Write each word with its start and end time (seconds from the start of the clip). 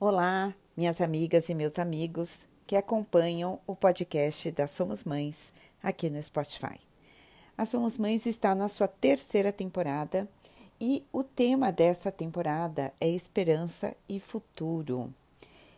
Olá, 0.00 0.54
minhas 0.76 1.00
amigas 1.00 1.48
e 1.48 1.54
meus 1.56 1.76
amigos 1.76 2.46
que 2.68 2.76
acompanham 2.76 3.58
o 3.66 3.74
podcast 3.74 4.48
da 4.52 4.68
Somos 4.68 5.02
Mães 5.02 5.52
aqui 5.82 6.08
no 6.08 6.22
Spotify. 6.22 6.78
A 7.56 7.66
Somos 7.66 7.98
Mães 7.98 8.24
está 8.24 8.54
na 8.54 8.68
sua 8.68 8.86
terceira 8.86 9.50
temporada 9.50 10.28
e 10.80 11.04
o 11.12 11.24
tema 11.24 11.72
dessa 11.72 12.12
temporada 12.12 12.92
é 13.00 13.08
esperança 13.08 13.92
e 14.08 14.20
futuro. 14.20 15.12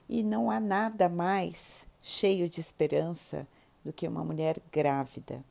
E 0.06 0.22
não 0.22 0.50
há 0.50 0.60
nada 0.60 1.08
mais 1.08 1.88
cheio 2.02 2.46
de 2.46 2.60
esperança 2.60 3.48
do 3.82 3.90
que 3.90 4.06
uma 4.06 4.22
mulher 4.22 4.60
grávida. 4.70 5.42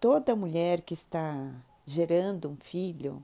Toda 0.00 0.34
mulher 0.34 0.80
que 0.80 0.94
está 0.94 1.52
gerando 1.84 2.48
um 2.48 2.56
filho 2.56 3.22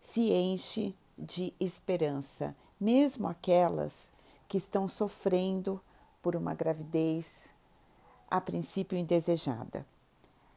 se 0.00 0.32
enche 0.32 0.94
de 1.18 1.52
esperança, 1.60 2.56
mesmo 2.82 3.28
aquelas 3.28 4.10
que 4.48 4.58
estão 4.58 4.88
sofrendo 4.88 5.80
por 6.20 6.34
uma 6.34 6.52
gravidez 6.52 7.48
a 8.28 8.40
princípio 8.40 8.98
indesejada, 8.98 9.86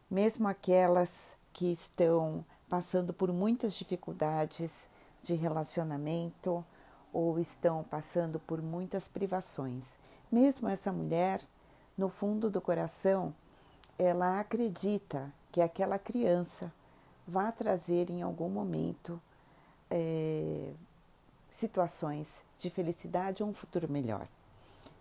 mesmo 0.10 0.48
aquelas 0.48 1.36
que 1.54 1.72
estão 1.72 2.44
passando 2.68 3.14
por 3.14 3.32
muitas 3.32 3.76
dificuldades 3.76 4.90
de 5.22 5.36
relacionamento 5.36 6.66
ou 7.14 7.38
estão 7.38 7.84
passando 7.84 8.40
por 8.40 8.60
muitas 8.60 9.08
privações. 9.08 10.00
Mesmo 10.32 10.68
essa 10.68 10.92
mulher, 10.92 11.40
no 11.96 12.10
fundo 12.10 12.50
do 12.50 12.60
coração, 12.60 13.36
ela 14.00 14.40
acredita 14.40 15.32
que 15.52 15.62
aquela 15.62 16.00
criança 16.00 16.74
vai 17.28 17.52
trazer 17.52 18.10
em 18.10 18.24
algum 18.24 18.50
momento 18.50 19.22
é, 19.92 20.74
situações 21.55 22.44
de 22.58 22.70
felicidade 22.70 23.41
ou 23.41 23.50
um 23.50 23.54
futuro 23.54 23.90
melhor. 23.90 24.27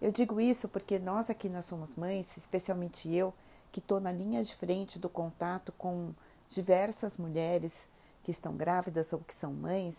Eu 0.00 0.12
digo 0.12 0.40
isso 0.40 0.68
porque 0.68 0.98
nós 0.98 1.28
aqui 1.28 1.48
nós 1.48 1.66
Somos 1.66 1.94
Mães, 1.96 2.36
especialmente 2.36 3.12
eu, 3.12 3.34
que 3.72 3.80
estou 3.80 3.98
na 3.98 4.12
linha 4.12 4.42
de 4.44 4.54
frente 4.54 4.98
do 4.98 5.08
contato 5.08 5.72
com 5.72 6.14
diversas 6.48 7.16
mulheres 7.16 7.88
que 8.22 8.30
estão 8.30 8.54
grávidas 8.54 9.12
ou 9.12 9.18
que 9.18 9.34
são 9.34 9.52
mães, 9.52 9.96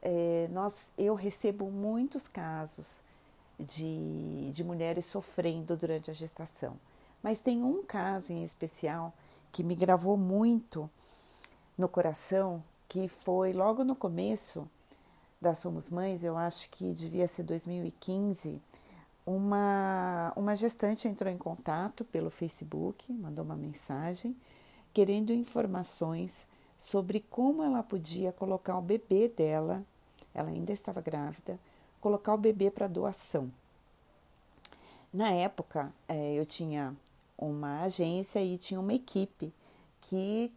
é, 0.00 0.48
nós, 0.50 0.90
eu 0.96 1.14
recebo 1.14 1.70
muitos 1.70 2.26
casos 2.26 3.02
de, 3.58 4.50
de 4.50 4.64
mulheres 4.64 5.04
sofrendo 5.04 5.76
durante 5.76 6.10
a 6.10 6.14
gestação. 6.14 6.76
Mas 7.22 7.40
tem 7.40 7.62
um 7.62 7.84
caso 7.84 8.32
em 8.32 8.42
especial 8.42 9.12
que 9.52 9.62
me 9.62 9.74
gravou 9.74 10.16
muito 10.16 10.88
no 11.76 11.88
coração, 11.88 12.64
que 12.88 13.06
foi 13.06 13.52
logo 13.52 13.84
no 13.84 13.94
começo 13.94 14.66
da 15.42 15.56
Somos 15.56 15.90
Mães, 15.90 16.22
eu 16.22 16.36
acho 16.36 16.70
que 16.70 16.94
devia 16.94 17.26
ser 17.26 17.42
2015, 17.42 18.62
uma, 19.26 20.32
uma 20.36 20.54
gestante 20.54 21.08
entrou 21.08 21.30
em 21.30 21.36
contato 21.36 22.04
pelo 22.04 22.30
Facebook, 22.30 23.12
mandou 23.12 23.44
uma 23.44 23.56
mensagem 23.56 24.36
querendo 24.94 25.32
informações 25.32 26.46
sobre 26.78 27.24
como 27.28 27.64
ela 27.64 27.82
podia 27.82 28.30
colocar 28.30 28.78
o 28.78 28.82
bebê 28.82 29.26
dela, 29.26 29.84
ela 30.32 30.48
ainda 30.48 30.72
estava 30.72 31.00
grávida, 31.00 31.58
colocar 32.00 32.34
o 32.34 32.38
bebê 32.38 32.70
para 32.70 32.86
doação. 32.86 33.50
Na 35.12 35.30
época, 35.32 35.92
é, 36.08 36.34
eu 36.34 36.46
tinha 36.46 36.94
uma 37.36 37.82
agência 37.82 38.40
e 38.40 38.56
tinha 38.56 38.78
uma 38.78 38.94
equipe 38.94 39.52
que 40.00 40.52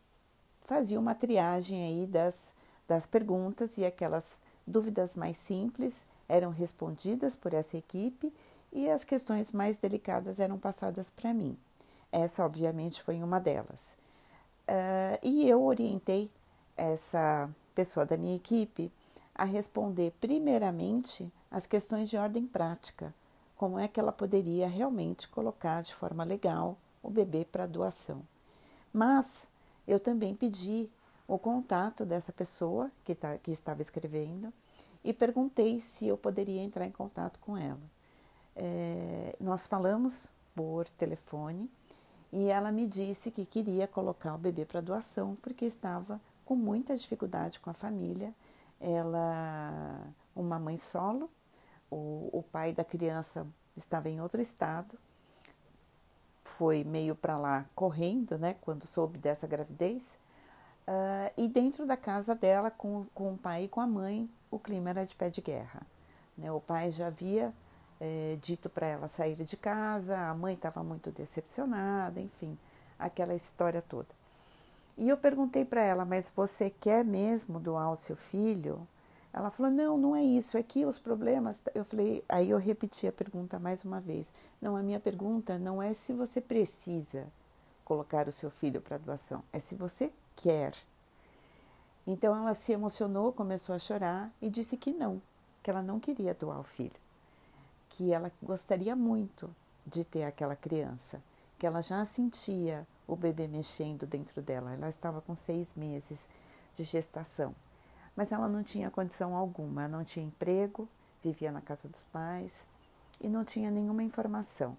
fazia 0.61 0.99
uma 0.99 1.15
triagem 1.15 1.83
aí 1.83 2.05
das, 2.05 2.53
das 2.87 3.07
perguntas 3.07 3.79
e 3.79 3.85
aquelas 3.85 4.44
dúvidas 4.65 5.15
mais 5.15 5.37
simples 5.37 6.05
eram 6.27 6.49
respondidas 6.49 7.35
por 7.35 7.53
essa 7.53 7.77
equipe 7.77 8.33
e 8.71 8.89
as 8.89 9.03
questões 9.03 9.51
mais 9.51 9.77
delicadas 9.77 10.39
eram 10.39 10.57
passadas 10.57 11.09
para 11.09 11.33
mim. 11.33 11.57
Essa, 12.11 12.45
obviamente, 12.45 13.01
foi 13.01 13.21
uma 13.21 13.39
delas. 13.39 13.95
Uh, 14.67 15.19
e 15.21 15.47
eu 15.47 15.63
orientei 15.63 16.29
essa 16.75 17.49
pessoa 17.73 18.05
da 18.05 18.17
minha 18.17 18.35
equipe 18.35 18.91
a 19.33 19.43
responder, 19.43 20.13
primeiramente, 20.19 21.31
as 21.51 21.67
questões 21.67 22.09
de 22.09 22.17
ordem 22.17 22.47
prática. 22.47 23.13
Como 23.55 23.77
é 23.79 23.87
que 23.87 23.99
ela 23.99 24.11
poderia 24.11 24.67
realmente 24.67 25.29
colocar 25.29 25.81
de 25.81 25.93
forma 25.93 26.23
legal 26.23 26.77
o 27.03 27.09
bebê 27.09 27.45
para 27.45 27.67
doação. 27.67 28.21
Mas 28.91 29.47
eu 29.87 29.99
também 29.99 30.33
pedi 30.33 30.89
o 31.27 31.37
contato 31.37 32.05
dessa 32.05 32.33
pessoa 32.33 32.91
que, 33.03 33.13
tá, 33.13 33.37
que 33.37 33.51
estava 33.51 33.81
escrevendo 33.81 34.51
e 35.05 35.13
perguntei 35.13 35.79
se 35.79 36.07
eu 36.07 36.17
poderia 36.17 36.61
entrar 36.61 36.85
em 36.85 36.91
contato 36.91 37.39
com 37.39 37.55
ela. 37.55 37.79
É, 38.55 39.35
nós 39.39 39.67
falamos 39.67 40.31
por 40.55 40.89
telefone 40.89 41.69
e 42.33 42.47
ela 42.47 42.71
me 42.71 42.87
disse 42.87 43.29
que 43.29 43.45
queria 43.45 43.87
colocar 43.87 44.33
o 44.33 44.37
bebê 44.39 44.65
para 44.65 44.81
doação 44.81 45.35
porque 45.35 45.63
estava 45.65 46.19
com 46.43 46.55
muita 46.55 46.97
dificuldade 46.97 47.59
com 47.59 47.69
a 47.69 47.73
família. 47.73 48.33
Ela, 48.79 50.01
uma 50.35 50.57
mãe 50.57 50.75
solo, 50.75 51.29
o, 51.91 52.29
o 52.33 52.43
pai 52.43 52.73
da 52.73 52.83
criança 52.83 53.45
estava 53.77 54.09
em 54.09 54.19
outro 54.19 54.41
estado, 54.41 54.97
foi 56.43 56.83
meio 56.83 57.15
para 57.15 57.37
lá 57.37 57.65
correndo, 57.75 58.39
né, 58.39 58.55
quando 58.61 58.87
soube 58.87 59.19
dessa 59.19 59.45
gravidez. 59.45 60.03
Uh, 60.87 61.31
e 61.37 61.47
dentro 61.47 61.85
da 61.85 61.97
casa 61.97 62.35
dela, 62.35 62.69
com, 62.71 63.05
com 63.13 63.33
o 63.33 63.37
pai 63.37 63.63
e 63.63 63.67
com 63.67 63.81
a 63.81 63.87
mãe, 63.87 64.29
o 64.55 64.59
clima 64.59 64.89
era 64.89 65.05
de 65.05 65.15
pé 65.15 65.29
de 65.29 65.41
guerra. 65.41 65.81
Né? 66.37 66.51
O 66.51 66.61
pai 66.61 66.89
já 66.89 67.07
havia 67.07 67.53
é, 67.99 68.37
dito 68.41 68.69
para 68.69 68.87
ela 68.87 69.07
sair 69.07 69.35
de 69.35 69.57
casa, 69.57 70.17
a 70.17 70.33
mãe 70.33 70.53
estava 70.53 70.83
muito 70.83 71.11
decepcionada, 71.11 72.19
enfim, 72.19 72.57
aquela 72.97 73.35
história 73.35 73.81
toda. 73.81 74.07
E 74.97 75.09
eu 75.09 75.17
perguntei 75.17 75.65
para 75.65 75.83
ela, 75.83 76.05
mas 76.05 76.29
você 76.29 76.69
quer 76.69 77.03
mesmo 77.03 77.59
doar 77.59 77.91
o 77.91 77.97
seu 77.97 78.15
filho? 78.15 78.87
Ela 79.33 79.49
falou: 79.49 79.69
não, 79.69 79.97
não 79.97 80.15
é 80.15 80.23
isso, 80.23 80.57
é 80.57 80.63
que 80.63 80.85
os 80.85 80.97
problemas. 80.97 81.57
Eu 81.73 81.83
falei, 81.83 82.23
aí 82.29 82.49
eu 82.49 82.57
repeti 82.57 83.05
a 83.05 83.11
pergunta 83.11 83.59
mais 83.59 83.83
uma 83.83 83.99
vez. 83.99 84.31
Não, 84.61 84.77
a 84.77 84.81
minha 84.81 84.99
pergunta 84.99 85.59
não 85.59 85.83
é 85.83 85.93
se 85.93 86.13
você 86.13 86.39
precisa 86.39 87.27
colocar 87.83 88.29
o 88.29 88.31
seu 88.31 88.49
filho 88.49 88.79
para 88.79 88.97
doação, 88.97 89.43
é 89.51 89.59
se 89.59 89.75
você 89.75 90.11
quer. 90.35 90.73
Então 92.05 92.35
ela 92.35 92.53
se 92.53 92.71
emocionou, 92.71 93.33
começou 93.33 93.75
a 93.75 93.79
chorar 93.79 94.31
e 94.41 94.49
disse 94.49 94.77
que 94.77 94.93
não, 94.93 95.21
que 95.63 95.69
ela 95.69 95.81
não 95.81 95.99
queria 95.99 96.33
doar 96.33 96.59
o 96.59 96.63
filho, 96.63 96.99
que 97.89 98.11
ela 98.11 98.31
gostaria 98.41 98.95
muito 98.95 99.53
de 99.85 100.03
ter 100.03 100.23
aquela 100.23 100.55
criança, 100.55 101.21
que 101.57 101.65
ela 101.65 101.81
já 101.81 102.03
sentia 102.05 102.87
o 103.07 103.15
bebê 103.15 103.47
mexendo 103.47 104.05
dentro 104.05 104.41
dela. 104.41 104.73
Ela 104.73 104.89
estava 104.89 105.21
com 105.21 105.35
seis 105.35 105.73
meses 105.73 106.27
de 106.73 106.83
gestação 106.83 107.55
mas 108.15 108.31
ela 108.31 108.47
não 108.47 108.63
tinha 108.63 108.89
condição 108.89 109.35
alguma, 109.35 109.87
não 109.87 110.03
tinha 110.03 110.25
emprego, 110.25 110.87
vivia 111.23 111.51
na 111.51 111.61
casa 111.61 111.87
dos 111.87 112.03
pais 112.05 112.65
e 113.19 113.27
não 113.27 113.43
tinha 113.43 113.69
nenhuma 113.69 114.03
informação. 114.03 114.77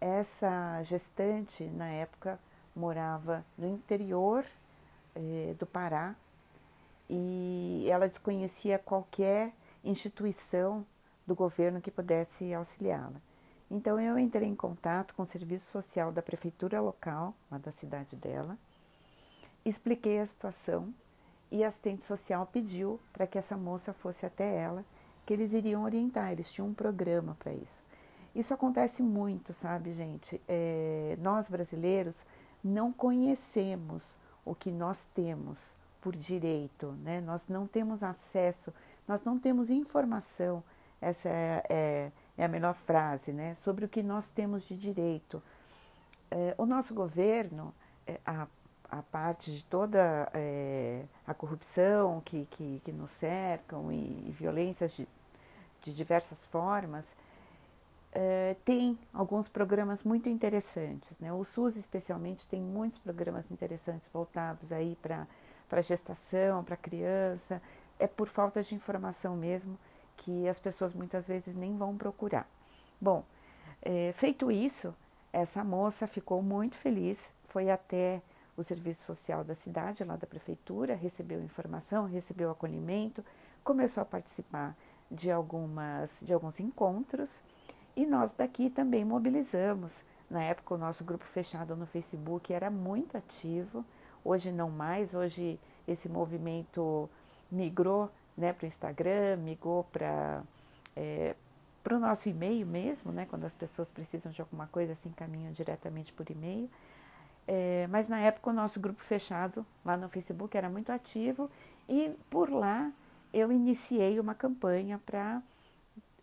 Essa 0.00 0.80
gestante, 0.82 1.64
na 1.64 1.88
época, 1.88 2.38
morava 2.74 3.44
no 3.58 3.66
interior 3.66 4.44
eh, 5.14 5.54
do 5.58 5.66
Pará 5.66 6.14
e 7.08 7.86
ela 7.90 8.08
desconhecia 8.08 8.78
qualquer 8.78 9.52
instituição 9.82 10.84
do 11.26 11.34
governo 11.34 11.80
que 11.80 11.90
pudesse 11.90 12.52
auxiliá-la. 12.52 13.20
Então 13.70 14.00
eu 14.00 14.18
entrei 14.18 14.48
em 14.48 14.54
contato 14.54 15.14
com 15.14 15.22
o 15.22 15.26
serviço 15.26 15.70
social 15.70 16.10
da 16.10 16.22
prefeitura 16.22 16.80
local, 16.80 17.34
lá 17.50 17.58
da 17.58 17.70
cidade 17.70 18.16
dela, 18.16 18.58
expliquei 19.64 20.18
a 20.18 20.26
situação 20.26 20.92
e 21.50 21.62
a 21.62 21.68
assistente 21.68 22.04
social 22.04 22.46
pediu 22.46 22.98
para 23.12 23.26
que 23.26 23.38
essa 23.38 23.56
moça 23.56 23.92
fosse 23.92 24.24
até 24.24 24.54
ela, 24.56 24.84
que 25.26 25.32
eles 25.32 25.52
iriam 25.52 25.84
orientar, 25.84 26.32
eles 26.32 26.52
tinham 26.52 26.68
um 26.68 26.74
programa 26.74 27.36
para 27.38 27.52
isso. 27.52 27.84
Isso 28.34 28.54
acontece 28.54 29.02
muito, 29.02 29.52
sabe, 29.52 29.92
gente? 29.92 30.40
É, 30.46 31.18
nós 31.20 31.48
brasileiros 31.48 32.24
não 32.62 32.92
conhecemos 32.92 34.16
o 34.44 34.54
que 34.54 34.70
nós 34.70 35.06
temos 35.14 35.76
por 36.00 36.16
direito, 36.16 36.92
né? 37.02 37.20
Nós 37.20 37.46
não 37.48 37.66
temos 37.66 38.02
acesso, 38.02 38.72
nós 39.06 39.22
não 39.22 39.38
temos 39.38 39.70
informação, 39.70 40.62
essa 41.00 41.28
é, 41.28 41.62
é, 41.68 42.12
é 42.36 42.44
a 42.44 42.48
melhor 42.48 42.74
frase, 42.74 43.32
né? 43.32 43.54
Sobre 43.54 43.84
o 43.84 43.88
que 43.88 44.02
nós 44.02 44.30
temos 44.30 44.66
de 44.66 44.76
direito. 44.76 45.42
É, 46.30 46.54
o 46.58 46.66
nosso 46.66 46.94
governo, 46.94 47.74
é, 48.06 48.20
a 48.24 48.46
a 48.90 49.02
parte 49.02 49.52
de 49.52 49.64
toda 49.64 50.30
é, 50.32 51.04
a 51.26 51.34
corrupção 51.34 52.22
que, 52.24 52.46
que, 52.46 52.80
que, 52.82 52.90
nos 52.90 53.10
cercam 53.10 53.92
e, 53.92 53.96
e 54.26 54.32
violências 54.32 54.96
de, 54.96 55.06
de, 55.82 55.94
diversas 55.94 56.46
formas, 56.46 57.04
é, 58.12 58.56
tem 58.64 58.98
alguns 59.12 59.48
programas 59.48 60.02
muito 60.02 60.30
interessantes. 60.30 61.18
Né? 61.18 61.30
O 61.32 61.44
SUS, 61.44 61.76
especialmente, 61.76 62.48
tem 62.48 62.60
muitos 62.60 62.98
programas 62.98 63.50
interessantes 63.50 64.08
voltados 64.10 64.72
aí 64.72 64.96
para 65.02 65.26
gestação, 65.80 66.64
para 66.64 66.76
criança. 66.76 67.60
É 67.98 68.06
por 68.06 68.28
falta 68.28 68.62
de 68.62 68.74
informação 68.74 69.36
mesmo 69.36 69.78
que 70.16 70.48
as 70.48 70.58
pessoas 70.58 70.92
muitas 70.92 71.26
vezes 71.28 71.54
nem 71.54 71.76
vão 71.76 71.96
procurar. 71.96 72.48
Bom, 73.00 73.24
é, 73.80 74.12
feito 74.12 74.50
isso, 74.50 74.94
essa 75.32 75.62
moça 75.62 76.06
ficou 76.06 76.42
muito 76.42 76.76
feliz, 76.76 77.32
foi 77.44 77.70
até 77.70 78.20
o 78.56 78.62
serviço 78.62 79.02
social 79.02 79.44
da 79.44 79.54
cidade, 79.54 80.02
lá 80.02 80.16
da 80.16 80.26
prefeitura, 80.26 80.96
recebeu 80.96 81.40
informação, 81.40 82.06
recebeu 82.06 82.50
acolhimento, 82.50 83.24
começou 83.62 84.02
a 84.02 84.04
participar 84.04 84.76
de, 85.08 85.30
algumas, 85.30 86.20
de 86.24 86.32
alguns 86.32 86.58
encontros 86.58 87.42
e 87.94 88.04
nós 88.04 88.32
daqui 88.32 88.68
também 88.68 89.04
mobilizamos. 89.04 90.02
Na 90.28 90.42
época, 90.42 90.74
o 90.74 90.78
nosso 90.78 91.04
grupo 91.04 91.24
fechado 91.24 91.76
no 91.76 91.86
Facebook 91.86 92.52
era 92.52 92.68
muito 92.68 93.16
ativo, 93.16 93.84
hoje 94.24 94.52
não 94.52 94.70
mais, 94.70 95.14
hoje 95.14 95.58
esse 95.86 96.08
movimento 96.08 97.08
migrou 97.50 98.10
né, 98.36 98.52
para 98.52 98.64
o 98.64 98.68
Instagram, 98.68 99.36
migrou 99.38 99.84
para 99.84 100.42
é, 100.94 101.34
o 101.90 101.98
nosso 101.98 102.28
e-mail 102.28 102.66
mesmo, 102.66 103.10
né, 103.12 103.26
quando 103.28 103.44
as 103.44 103.54
pessoas 103.54 103.90
precisam 103.90 104.30
de 104.30 104.40
alguma 104.40 104.66
coisa, 104.66 104.94
se 104.94 105.08
encaminham 105.08 105.50
diretamente 105.52 106.12
por 106.12 106.30
e-mail. 106.30 106.70
É, 107.46 107.86
mas 107.88 108.08
na 108.08 108.20
época 108.20 108.50
o 108.50 108.52
nosso 108.52 108.78
grupo 108.78 109.02
fechado 109.02 109.64
lá 109.82 109.96
no 109.96 110.08
Facebook 110.08 110.54
era 110.54 110.68
muito 110.68 110.92
ativo 110.92 111.50
e 111.88 112.14
por 112.28 112.50
lá 112.50 112.92
eu 113.32 113.50
iniciei 113.50 114.20
uma 114.20 114.34
campanha 114.34 115.00
para 115.04 115.42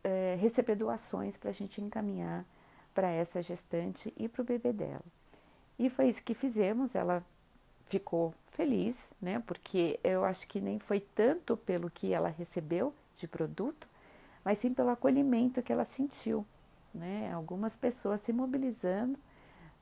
é, 0.04 0.38
receber 0.40 0.76
doações 0.76 1.36
para 1.36 1.50
a 1.50 1.54
gente 1.54 1.82
encaminhar 1.82 2.46
para 2.94 3.10
essa 3.10 3.42
gestante 3.42 4.14
e 4.16 4.30
para 4.30 4.42
o 4.44 4.46
bebê 4.46 4.72
dela. 4.72 5.04
E 5.80 5.90
foi 5.90 6.08
isso 6.08 6.24
que 6.24 6.34
fizemos, 6.34 6.94
ela 6.96 7.24
ficou 7.88 8.34
feliz, 8.52 9.10
né? 9.22 9.42
Porque 9.46 10.00
eu 10.04 10.24
acho 10.24 10.48
que 10.48 10.60
nem 10.62 10.80
foi 10.80 11.00
tanto 11.00 11.58
pelo 11.58 11.90
que 11.90 12.14
ela 12.14 12.30
recebeu 12.30 12.94
de 13.16 13.28
produto, 13.28 13.88
mas 14.44 14.58
sim 14.60 14.74
pelo 14.74 14.90
acolhimento 14.90 15.62
que 15.62 15.72
ela 15.72 15.86
sentiu, 15.86 16.46
né? 16.94 17.32
Algumas 17.34 17.76
pessoas 17.76 18.22
se 18.22 18.34
mobilizando 18.34 19.20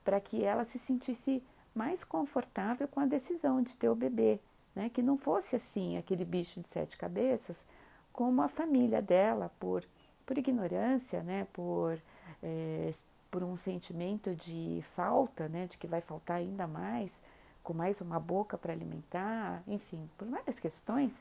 para 0.04 0.20
que 0.20 0.44
ela 0.44 0.64
se 0.64 0.78
sentisse 0.80 1.44
mais 1.74 2.04
confortável 2.04 2.88
com 2.88 3.00
a 3.00 3.06
decisão 3.06 3.62
de 3.62 3.76
ter 3.76 3.90
o 3.90 3.96
bebê, 3.96 4.40
né? 4.76 4.90
Que 4.90 5.02
não 5.02 5.18
fosse 5.18 5.56
assim 5.56 5.98
aquele 5.98 6.26
bicho 6.26 6.62
de 6.62 6.68
sete 6.68 6.98
cabeças, 6.98 7.66
como 8.12 8.42
a 8.42 8.48
família 8.48 9.02
dela 9.02 9.52
por 9.60 9.84
por 10.26 10.38
ignorância, 10.38 11.22
né? 11.22 11.48
Por 11.54 12.00
é, 12.42 12.94
por 13.30 13.44
um 13.44 13.56
sentimento 13.56 14.36
de 14.36 14.84
falta, 14.96 15.48
né? 15.48 15.68
De 15.68 15.78
que 15.78 15.88
vai 15.88 16.02
faltar 16.02 16.38
ainda 16.38 16.68
mais, 16.68 17.22
com 17.64 17.74
mais 17.74 18.02
uma 18.02 18.20
boca 18.20 18.58
para 18.58 18.74
alimentar, 18.74 19.64
enfim, 19.68 20.10
por 20.18 20.28
várias 20.28 20.60
questões. 20.60 21.14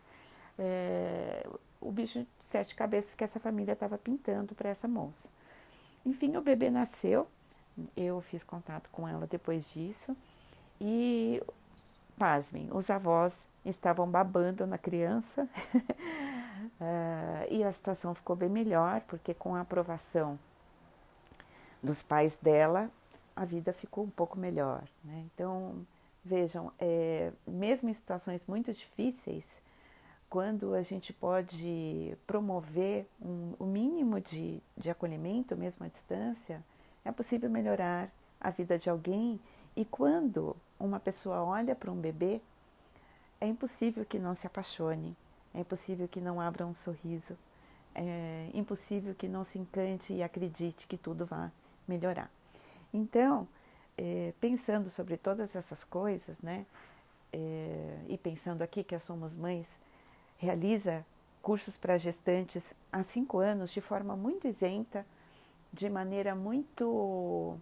É, 0.59 1.49
o 1.81 1.91
bicho 1.91 2.21
de 2.21 2.27
sete 2.41 2.75
cabeças 2.75 3.15
que 3.15 3.25
essa 3.25 3.41
família 3.41 3.73
estava 3.73 3.97
pintando 3.97 4.55
para 4.55 4.69
essa 4.69 4.87
moça. 4.87 5.29
Enfim, 6.05 6.37
o 6.37 6.43
bebê 6.43 6.69
nasceu, 6.69 7.27
eu 7.97 8.21
fiz 8.21 8.45
contato 8.45 8.91
com 8.91 9.09
ela 9.09 9.27
depois 9.27 9.73
disso 9.73 10.17
e, 10.81 11.43
pasmem, 12.19 12.69
os 12.73 12.91
avós 12.91 13.39
estavam 13.65 14.09
babando 14.11 14.67
na 14.67 14.77
criança 14.77 15.49
uh, 16.81 17.47
e 17.51 17.63
a 17.63 17.71
situação 17.71 18.15
ficou 18.15 18.35
bem 18.35 18.49
melhor, 18.49 19.01
porque 19.03 19.33
com 19.33 19.55
a 19.55 19.61
aprovação 19.61 20.39
dos 21.83 22.03
pais 22.03 22.37
dela, 22.37 22.91
a 23.35 23.45
vida 23.45 23.73
ficou 23.73 24.05
um 24.05 24.11
pouco 24.11 24.39
melhor. 24.39 24.83
Né? 25.05 25.25
Então, 25.33 25.87
vejam, 26.25 26.73
é, 26.79 27.33
mesmo 27.47 27.89
em 27.89 27.93
situações 27.93 28.45
muito 28.47 28.73
difíceis, 28.73 29.47
quando 30.29 30.75
a 30.75 30.81
gente 30.81 31.13
pode 31.13 32.17
promover 32.27 33.07
um, 33.21 33.53
o 33.59 33.67
mínimo 33.67 34.21
de, 34.21 34.63
de 34.77 34.89
acolhimento, 34.89 35.57
mesmo 35.57 35.85
à 35.85 35.89
distância, 35.89 36.65
é 37.05 37.13
possível 37.13 37.51
melhorar 37.51 38.11
a 38.41 38.49
vida 38.49 38.79
de 38.79 38.89
alguém. 38.89 39.39
E 39.77 39.85
quando 39.85 40.57
uma 40.81 40.99
pessoa 40.99 41.43
olha 41.43 41.75
para 41.75 41.91
um 41.91 41.97
bebê, 41.97 42.41
é 43.41 43.47
impossível 43.47 44.07
que 44.07 44.19
não 44.19 44.35
se 44.35 44.47
apaixone, 44.47 45.17
é 45.53 45.61
impossível 45.61 46.09
que 46.09 46.21
não 46.21 46.41
abra 46.41 46.65
um 46.65 46.73
sorriso, 46.73 47.37
é 47.95 48.49
impossível 48.55 49.15
que 49.15 49.29
não 49.29 49.45
se 49.45 49.59
encante 49.59 50.15
e 50.15 50.23
acredite 50.23 50.87
que 50.87 50.97
tudo 50.97 51.27
vai 51.27 51.51
melhorar. 51.87 52.31
Então, 52.93 53.47
é, 53.97 54.33
pensando 54.41 54.91
sobre 54.91 55.17
todas 55.17 55.55
essas 55.55 55.85
coisas, 55.85 56.39
né, 56.41 56.67
é, 57.33 57.99
e 58.09 58.19
pensando 58.19 58.63
aqui 58.63 58.85
que 58.85 58.99
somos 58.99 59.35
mães 59.35 59.79
realiza 60.37 61.05
cursos 61.41 61.77
para 61.77 61.99
gestantes 61.99 62.75
há 62.93 63.03
cinco 63.03 63.39
anos 63.39 63.73
de 63.73 63.81
forma 63.81 64.17
muito 64.17 64.47
isenta, 64.47 65.07
de 65.73 65.89
maneira 65.89 66.35
muito 66.35 67.57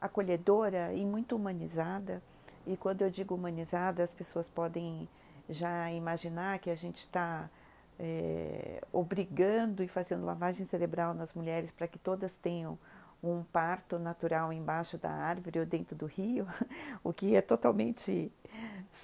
acolhedora 0.00 0.92
e 0.92 1.04
muito 1.04 1.36
humanizada. 1.36 2.22
E 2.66 2.76
quando 2.76 3.02
eu 3.02 3.10
digo 3.10 3.34
humanizada, 3.34 4.02
as 4.02 4.14
pessoas 4.14 4.48
podem 4.48 5.08
já 5.48 5.90
imaginar 5.90 6.58
que 6.58 6.70
a 6.70 6.74
gente 6.74 6.98
está 6.98 7.50
é, 7.98 8.82
obrigando 8.92 9.82
e 9.82 9.88
fazendo 9.88 10.24
lavagem 10.24 10.64
cerebral 10.64 11.14
nas 11.14 11.32
mulheres 11.32 11.70
para 11.70 11.86
que 11.86 11.98
todas 11.98 12.36
tenham 12.36 12.78
um 13.22 13.44
parto 13.44 13.98
natural 13.98 14.52
embaixo 14.52 14.98
da 14.98 15.10
árvore 15.10 15.60
ou 15.60 15.66
dentro 15.66 15.96
do 15.96 16.06
rio, 16.06 16.46
o 17.04 17.12
que 17.12 17.36
é 17.36 17.40
totalmente 17.40 18.32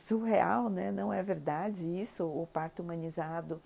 surreal, 0.06 0.68
né? 0.68 0.90
Não 0.90 1.12
é 1.12 1.22
verdade 1.22 1.88
isso. 1.88 2.24
O 2.24 2.46
parto 2.46 2.82
humanizado, 2.82 3.62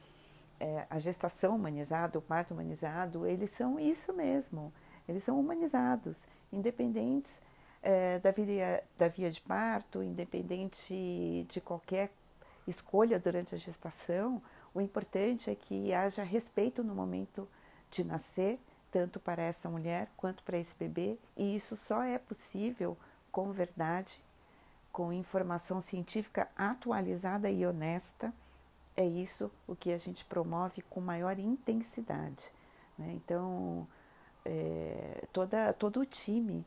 é, 0.61 0.87
a 0.91 0.99
gestação 0.99 1.57
humanizada, 1.57 2.19
o 2.19 2.23
parto 2.23 2.53
humanizado, 2.53 3.27
eles 3.27 3.51
são 3.51 3.81
isso 3.81 4.13
mesmo. 4.13 4.73
Eles 5.09 5.23
são 5.23 5.41
humanizados, 5.41 6.19
independentes 6.53 7.41
é, 7.83 8.19
da, 8.21 8.31
via, 8.31 8.85
da 8.97 9.09
via 9.09 9.31
de 9.31 9.41
parto, 9.41 10.03
independente 10.03 11.47
de 11.49 11.61
qualquer 11.61 12.13
escolha 12.67 13.19
durante 13.19 13.55
a 13.55 13.59
gestação. 13.59 14.41
O 14.73 14.81
importante 14.81 15.51
é 15.51 15.55
que 15.55 15.93
haja 15.93 16.23
respeito 16.23 16.85
no 16.85 16.95
momento 16.95 17.49
de 17.91 18.05
nascer, 18.05 18.59
tanto 18.93 19.19
para 19.19 19.43
essa 19.43 19.69
mulher 19.69 20.09
quanto 20.17 20.44
para 20.44 20.59
esse 20.59 20.77
bebê, 20.77 21.19
e 21.37 21.56
isso 21.56 21.77
só 21.77 22.05
é 22.05 22.19
possível 22.19 22.97
com 23.33 23.50
verdade 23.50 24.23
com 24.93 25.12
informação 25.12 25.81
científica 25.81 26.49
atualizada 26.55 27.50
e 27.50 27.65
honesta, 27.65 28.33
é 28.94 29.06
isso 29.06 29.50
o 29.67 29.75
que 29.75 29.91
a 29.91 29.99
gente 29.99 30.23
promove 30.27 30.83
com 30.83 31.00
maior 31.00 31.39
intensidade. 31.39 32.53
Né? 32.99 33.12
Então, 33.15 33.89
é, 34.44 35.25
toda, 35.32 35.72
todo 35.72 36.01
o 36.01 36.05
time 36.05 36.65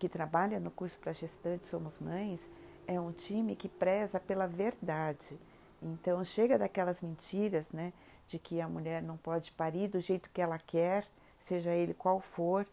que 0.00 0.08
trabalha 0.08 0.58
no 0.58 0.70
curso 0.70 0.98
para 0.98 1.12
gestantes 1.12 1.70
Somos 1.70 1.98
Mães 1.98 2.40
é 2.88 3.00
um 3.00 3.12
time 3.12 3.54
que 3.54 3.68
preza 3.68 4.18
pela 4.18 4.48
verdade. 4.48 5.38
Então, 5.80 6.24
chega 6.24 6.58
daquelas 6.58 7.00
mentiras 7.00 7.70
né, 7.70 7.92
de 8.26 8.38
que 8.38 8.60
a 8.60 8.68
mulher 8.68 9.00
não 9.00 9.16
pode 9.16 9.52
parir 9.52 9.86
do 9.86 10.00
jeito 10.00 10.28
que 10.30 10.42
ela 10.42 10.58
quer, 10.58 11.06
seja 11.40 11.70
ele 11.70 11.94
qual 11.94 12.20
for, 12.20 12.66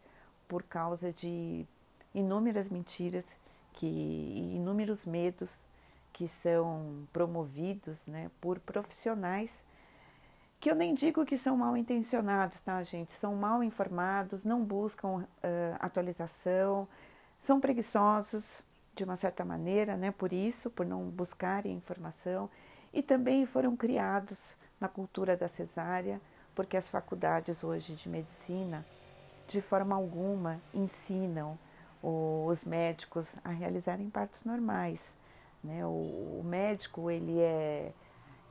por 0.48 0.64
causa 0.64 1.12
de 1.12 1.66
inúmeras 2.14 2.70
mentiras 2.70 3.38
que 3.74 3.86
inúmeros 4.56 5.06
medos 5.06 5.66
que 6.14 6.28
são 6.28 7.08
promovidos 7.14 8.08
né, 8.08 8.32
por 8.42 8.60
profissionais 8.60 9.62
que 10.60 10.70
eu 10.72 10.76
nem 10.76 10.94
digo 10.94 11.26
que 11.26 11.38
são 11.38 11.56
mal 11.56 11.78
intencionados, 11.78 12.60
tá, 12.62 12.82
gente? 12.82 13.14
São 13.14 13.36
mal 13.36 13.64
informados, 13.64 14.44
não 14.44 14.64
buscam 14.64 15.18
uh, 15.18 15.26
atualização, 15.80 16.88
são 17.40 17.60
preguiçosos 17.60 18.64
de 18.96 19.04
uma 19.04 19.16
certa 19.16 19.46
maneira, 19.46 19.96
né? 19.96 20.12
Por 20.12 20.34
isso, 20.34 20.70
por 20.70 20.86
não 20.86 21.04
buscarem 21.10 21.76
informação, 21.76 22.50
e 22.92 23.04
também 23.04 23.46
foram 23.46 23.76
criados 23.76 24.56
na 24.80 24.88
cultura 24.88 25.38
da 25.38 25.48
cesárea, 25.48 26.20
porque 26.58 26.76
as 26.76 26.90
faculdades 26.90 27.64
hoje 27.64 27.94
de 27.94 28.10
medicina, 28.10 28.84
de 29.48 29.62
forma 29.62 29.96
alguma, 29.96 30.60
ensinam 30.74 31.56
os 32.02 32.66
médicos 32.66 33.36
a 33.44 33.50
realizarem 33.50 34.10
partos 34.10 34.44
normais. 34.44 35.16
Né? 35.64 35.86
O, 35.86 36.42
médico 36.44 37.12
ele 37.12 37.40
é, 37.40 37.94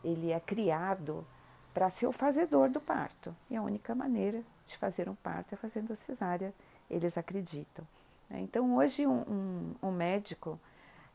ele 0.04 0.30
é 0.30 0.38
criado 0.38 1.26
para 1.74 1.90
ser 1.90 2.06
o 2.06 2.12
fazedor 2.12 2.70
do 2.70 2.80
parto. 2.80 3.34
E 3.50 3.56
a 3.56 3.62
única 3.62 3.92
maneira 3.92 4.40
de 4.68 4.76
fazer 4.76 5.08
um 5.08 5.16
parto 5.16 5.54
é 5.54 5.56
fazendo 5.56 5.92
a 5.92 5.96
cesárea, 5.96 6.54
eles 6.88 7.18
acreditam. 7.18 7.84
Né? 8.30 8.38
Então, 8.38 8.76
hoje, 8.76 9.04
um, 9.04 9.22
um, 9.22 9.74
um 9.82 9.90
médico 9.90 10.60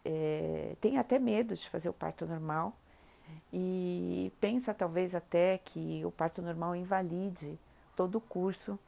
é, 0.03 0.75
tem 0.81 0.97
até 0.97 1.17
medo 1.17 1.55
de 1.55 1.69
fazer 1.69 1.87
o 1.87 1.93
parto 1.93 2.25
normal 2.25 2.73
e 3.53 4.31
pensa 4.39 4.73
talvez 4.73 5.13
até 5.13 5.57
que 5.57 6.03
o 6.05 6.11
parto 6.11 6.41
normal 6.41 6.75
invalide 6.75 7.59
todo 7.95 8.15
o 8.15 8.21
curso 8.21 8.79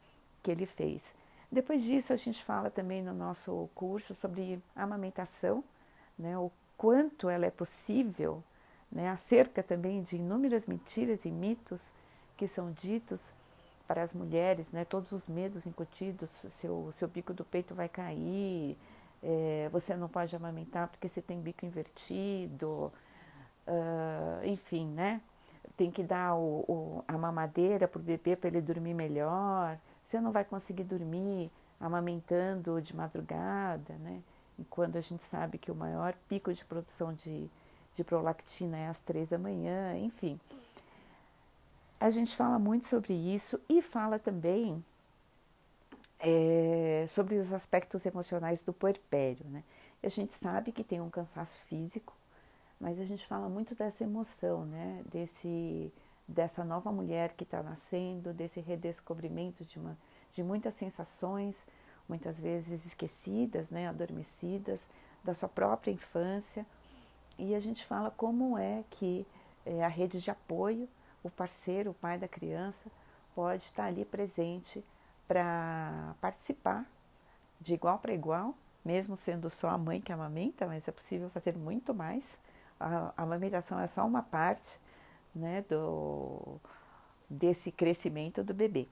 que 0.42 0.50
ele 0.50 0.66
fez. 0.66 1.14
Depois 1.50 1.84
disso, 1.84 2.12
a 2.12 2.16
gente 2.16 2.42
fala 2.42 2.70
também 2.70 3.02
no 3.02 3.14
nosso 3.14 3.68
curso 3.74 4.14
sobre 4.14 4.60
amamentação, 4.74 5.62
né, 6.18 6.36
o 6.36 6.50
quanto 6.76 7.28
ela 7.28 7.46
é 7.46 7.50
possível, 7.50 8.42
né, 8.90 9.08
acerca 9.08 9.62
também 9.62 10.02
de 10.02 10.16
inúmeras 10.16 10.66
mentiras 10.66 11.24
e 11.24 11.30
mitos 11.30 11.92
que 12.36 12.48
são 12.48 12.72
ditos 12.72 13.32
para 13.86 14.02
as 14.02 14.12
mulheres, 14.12 14.72
né, 14.72 14.84
todos 14.84 15.12
os 15.12 15.26
medos 15.26 15.66
incutidos, 15.66 16.30
seu, 16.30 16.90
seu 16.92 17.06
bico 17.06 17.32
do 17.32 17.44
peito 17.44 17.74
vai 17.74 17.88
cair, 17.88 18.76
é, 19.22 19.68
você 19.70 19.94
não 19.94 20.08
pode 20.08 20.34
amamentar 20.34 20.88
porque 20.88 21.08
você 21.08 21.22
tem 21.22 21.40
bico 21.40 21.64
invertido, 21.64 22.92
uh, 23.66 24.44
enfim, 24.46 24.86
né? 24.88 25.20
Tem 25.76 25.90
que 25.90 26.02
dar 26.02 26.34
o, 26.34 26.64
o, 26.68 27.04
a 27.08 27.18
mamadeira 27.18 27.88
para 27.88 27.98
o 27.98 28.02
bebê 28.02 28.36
para 28.36 28.48
ele 28.48 28.60
dormir 28.60 28.94
melhor, 28.94 29.78
você 30.04 30.20
não 30.20 30.30
vai 30.30 30.44
conseguir 30.44 30.84
dormir 30.84 31.50
amamentando 31.80 32.80
de 32.80 32.94
madrugada, 32.94 33.94
né? 33.94 34.22
E 34.58 34.64
quando 34.64 34.96
a 34.96 35.00
gente 35.00 35.24
sabe 35.24 35.58
que 35.58 35.70
o 35.70 35.74
maior 35.74 36.14
pico 36.28 36.52
de 36.52 36.64
produção 36.64 37.12
de, 37.12 37.50
de 37.92 38.04
prolactina 38.04 38.76
é 38.76 38.88
às 38.88 39.00
três 39.00 39.30
da 39.30 39.38
manhã, 39.38 39.96
enfim. 39.98 40.38
A 41.98 42.10
gente 42.10 42.36
fala 42.36 42.58
muito 42.58 42.86
sobre 42.86 43.14
isso 43.14 43.58
e 43.68 43.82
fala 43.82 44.18
também 44.18 44.84
é, 46.20 47.04
sobre 47.08 47.36
os 47.36 47.52
aspectos 47.52 48.06
emocionais 48.06 48.62
do 48.62 48.72
puerpério. 48.72 49.44
Né? 49.48 49.64
a 50.06 50.08
gente 50.08 50.34
sabe 50.34 50.72
que 50.72 50.84
tem 50.84 51.00
um 51.00 51.10
cansaço 51.10 51.60
físico, 51.62 52.14
mas 52.80 53.00
a 53.00 53.04
gente 53.04 53.26
fala 53.26 53.48
muito 53.48 53.74
dessa 53.74 54.04
emoção, 54.04 54.64
né? 54.64 55.02
Desse, 55.10 55.92
dessa 56.26 56.64
nova 56.64 56.90
mulher 56.92 57.32
que 57.32 57.44
está 57.44 57.62
nascendo, 57.62 58.32
desse 58.32 58.60
redescobrimento 58.60 59.64
de, 59.64 59.78
uma, 59.78 59.96
de 60.32 60.42
muitas 60.42 60.74
sensações, 60.74 61.64
muitas 62.08 62.40
vezes 62.40 62.84
esquecidas, 62.86 63.70
né? 63.70 63.88
adormecidas, 63.88 64.86
da 65.22 65.32
sua 65.34 65.48
própria 65.48 65.90
infância. 65.90 66.66
E 67.38 67.54
a 67.54 67.60
gente 67.60 67.84
fala 67.84 68.10
como 68.10 68.58
é 68.58 68.84
que 68.90 69.26
é, 69.64 69.84
a 69.84 69.88
rede 69.88 70.20
de 70.20 70.30
apoio 70.30 70.88
o 71.24 71.30
parceiro, 71.30 71.90
o 71.90 71.94
pai 71.94 72.18
da 72.18 72.28
criança, 72.28 72.86
pode 73.34 73.62
estar 73.62 73.86
ali 73.86 74.04
presente 74.04 74.84
para 75.26 76.14
participar 76.20 76.84
de 77.60 77.74
igual 77.74 77.98
para 77.98 78.12
igual, 78.12 78.54
mesmo 78.84 79.16
sendo 79.16 79.48
só 79.48 79.70
a 79.70 79.78
mãe 79.78 80.00
que 80.00 80.12
amamenta, 80.12 80.66
mas 80.66 80.86
é 80.86 80.92
possível 80.92 81.30
fazer 81.30 81.56
muito 81.56 81.94
mais. 81.94 82.38
A, 82.84 83.14
a 83.16 83.22
amamentação 83.22 83.80
é 83.80 83.86
só 83.86 84.06
uma 84.06 84.22
parte 84.22 84.78
né, 85.34 85.64
do, 85.68 86.60
desse 87.28 87.72
crescimento 87.72 88.44
do 88.44 88.52
bebê. 88.52 88.86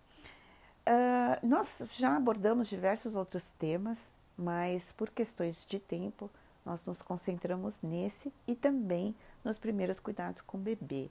Uh, 0.87 1.47
nós 1.47 1.85
já 1.93 2.17
abordamos 2.17 2.69
diversos 2.69 3.15
outros 3.15 3.51
temas, 3.59 4.11
mas 4.37 4.93
por 4.93 5.11
questões 5.11 5.67
de 5.67 5.79
tempo, 5.79 6.31
nós 6.65 6.85
nos 6.87 7.03
concentramos 7.03 7.81
nesse 7.83 8.33
e 8.47 8.55
também 8.55 9.15
nos 9.45 9.59
primeiros 9.59 10.01
cuidados 10.01 10.41
com 10.41 10.57
o 10.57 10.61
bebê. 10.61 11.11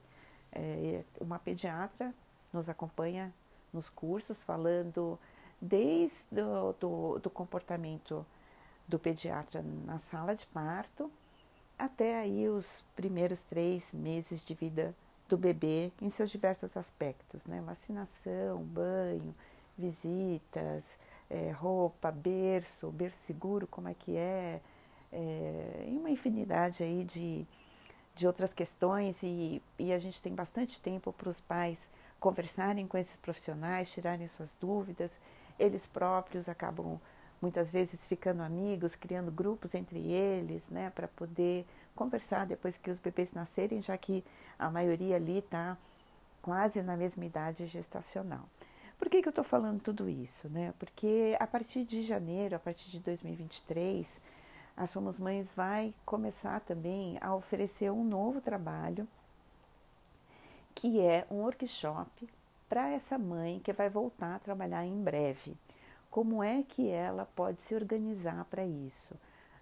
É, 0.51 1.03
uma 1.19 1.37
pediatra 1.37 2.13
nos 2.51 2.67
acompanha 2.67 3.33
nos 3.71 3.89
cursos 3.89 4.43
falando 4.43 5.19
desde 5.61 6.25
do, 6.31 6.73
do, 6.73 7.19
do 7.19 7.29
comportamento 7.29 8.25
do 8.87 8.97
pediatra 8.99 9.63
na 9.85 9.99
sala 9.99 10.33
de 10.33 10.45
parto 10.47 11.09
até 11.81 12.19
aí 12.19 12.47
os 12.47 12.83
primeiros 12.95 13.41
três 13.41 13.91
meses 13.91 14.43
de 14.43 14.53
vida 14.53 14.95
do 15.27 15.35
bebê 15.35 15.91
em 15.99 16.11
seus 16.11 16.29
diversos 16.29 16.77
aspectos, 16.77 17.43
né? 17.45 17.59
Vacinação, 17.65 18.61
banho, 18.61 19.33
visitas, 19.75 20.83
é, 21.27 21.49
roupa, 21.49 22.11
berço, 22.11 22.91
berço 22.91 23.19
seguro, 23.21 23.65
como 23.65 23.87
é 23.87 23.95
que 23.95 24.15
é, 24.15 24.61
é, 25.11 25.85
e 25.87 25.97
uma 25.97 26.11
infinidade 26.11 26.83
aí 26.83 27.03
de, 27.03 27.47
de 28.13 28.27
outras 28.27 28.53
questões 28.53 29.23
e, 29.23 29.59
e 29.79 29.91
a 29.91 29.97
gente 29.97 30.21
tem 30.21 30.35
bastante 30.35 30.79
tempo 30.79 31.11
para 31.11 31.29
os 31.29 31.39
pais 31.39 31.89
conversarem 32.19 32.85
com 32.85 32.95
esses 32.95 33.17
profissionais, 33.17 33.91
tirarem 33.91 34.27
suas 34.27 34.55
dúvidas. 34.61 35.19
Eles 35.57 35.87
próprios 35.87 36.47
acabam 36.47 36.99
muitas 37.41 37.71
vezes 37.71 38.05
ficando 38.05 38.43
amigos, 38.43 38.95
criando 38.95 39.31
grupos 39.31 39.73
entre 39.73 39.99
eles, 39.99 40.69
né, 40.69 40.91
para 40.91 41.07
poder 41.07 41.65
conversar 41.95 42.45
depois 42.45 42.77
que 42.77 42.91
os 42.91 42.99
bebês 42.99 43.33
nascerem, 43.33 43.81
já 43.81 43.97
que 43.97 44.23
a 44.59 44.69
maioria 44.69 45.15
ali 45.15 45.39
está 45.39 45.77
quase 46.41 46.81
na 46.81 46.95
mesma 46.95 47.25
idade 47.25 47.65
gestacional. 47.65 48.47
Por 48.97 49.09
que, 49.09 49.21
que 49.21 49.27
eu 49.27 49.31
estou 49.31 49.43
falando 49.43 49.81
tudo 49.81 50.07
isso? 50.07 50.47
Né? 50.47 50.73
Porque 50.77 51.35
a 51.39 51.47
partir 51.47 51.83
de 51.83 52.03
janeiro, 52.03 52.55
a 52.55 52.59
partir 52.59 52.89
de 52.91 52.99
2023, 52.99 54.07
a 54.77 54.85
Somos 54.85 55.19
Mães 55.19 55.55
vai 55.55 55.93
começar 56.05 56.59
também 56.61 57.17
a 57.19 57.33
oferecer 57.33 57.91
um 57.91 58.03
novo 58.03 58.39
trabalho, 58.39 59.07
que 60.75 61.01
é 61.01 61.25
um 61.31 61.37
workshop 61.37 62.29
para 62.69 62.89
essa 62.89 63.17
mãe 63.17 63.59
que 63.59 63.73
vai 63.73 63.89
voltar 63.89 64.35
a 64.35 64.39
trabalhar 64.39 64.85
em 64.85 65.03
breve. 65.03 65.57
Como 66.11 66.43
é 66.43 66.61
que 66.61 66.89
ela 66.89 67.25
pode 67.25 67.61
se 67.61 67.73
organizar 67.73 68.45
para 68.45 68.65
isso? 68.65 69.15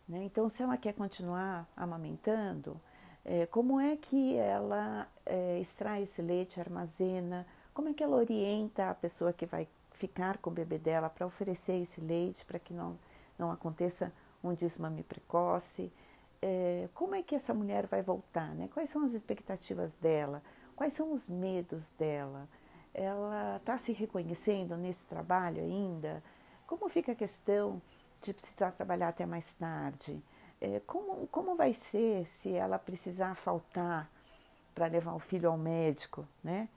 Né? 0.08 0.24
Então, 0.24 0.50
se 0.50 0.64
ela 0.64 0.76
quer 0.76 0.94
continuar 0.94 1.70
amamentando, 1.78 2.82
é, 3.24 3.46
como 3.46 3.80
é 3.80 3.96
que 3.96 4.36
ela 4.36 5.08
é, 5.26 5.60
extrai 5.60 6.04
esse 6.04 6.22
leite, 6.22 6.60
armazena, 6.60 7.46
como 7.72 7.90
é 7.90 7.94
que 7.94 8.04
ela 8.04 8.18
orienta 8.18 8.90
a 8.90 8.96
pessoa 8.96 9.32
que 9.32 9.46
vai 9.46 9.68
ficar 9.92 10.38
com 10.38 10.50
o 10.50 10.54
bebê 10.54 10.80
dela 10.80 11.10
para 11.10 11.28
oferecer 11.28 11.82
esse 11.82 12.02
leite 12.02 12.44
para 12.46 12.58
que 12.58 12.74
não, 12.74 12.98
não 13.38 13.52
aconteça 13.52 14.12
um 14.44 14.54
desmame 14.54 15.04
precoce. 15.04 15.92
É, 16.42 16.90
como 16.96 17.14
é 17.14 17.22
que 17.22 17.36
essa 17.36 17.54
mulher 17.54 17.86
vai 17.86 18.02
voltar? 18.02 18.56
Né? 18.56 18.68
Quais 18.74 18.90
são 18.90 19.04
as 19.04 19.14
expectativas 19.14 19.94
dela? 19.96 20.42
Quais 20.76 20.94
são 20.94 21.12
os 21.12 21.28
medos 21.28 21.90
dela? 21.90 22.48
Ela 22.94 23.58
está 23.58 23.78
se 23.78 23.92
reconhecendo 23.92 24.76
nesse 24.76 25.06
trabalho 25.06 25.62
ainda? 25.62 26.24
Como 26.70 26.88
fica 26.88 27.14
a 27.14 27.16
questão 27.16 27.82
de 28.22 28.32
precisar 28.32 28.70
trabalhar 28.74 29.08
até 29.08 29.26
mais 29.26 29.52
tarde? 29.54 30.22
É, 30.62 30.80
como, 30.86 31.26
como 31.30 31.56
vai 31.56 31.74
ser 31.74 32.28
se 32.28 32.54
ela 32.54 32.78
precisar 32.78 33.34
faltar 33.34 34.08
para 34.76 34.86
levar 34.86 35.16
o 35.16 35.20
filho 35.20 35.50
ao 35.50 35.58
médico? 35.58 36.28
Né? 36.44 36.70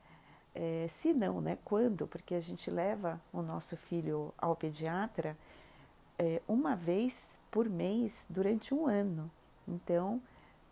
É, 0.55 0.87
se 0.89 1.13
não, 1.13 1.43
né? 1.43 1.59
quando? 1.63 2.07
Porque 2.07 2.35
a 2.35 2.41
gente 2.41 2.71
leva 2.71 3.21
o 3.31 3.43
nosso 3.43 3.77
filho 3.77 4.33
ao 4.39 4.57
pediatra 4.57 5.37
é, 6.19 6.41
uma 6.49 6.75
vez 6.75 7.39
por 7.51 7.69
mês 7.69 8.25
durante 8.31 8.73
um 8.73 8.87
ano. 8.87 9.31
Então, 9.69 10.23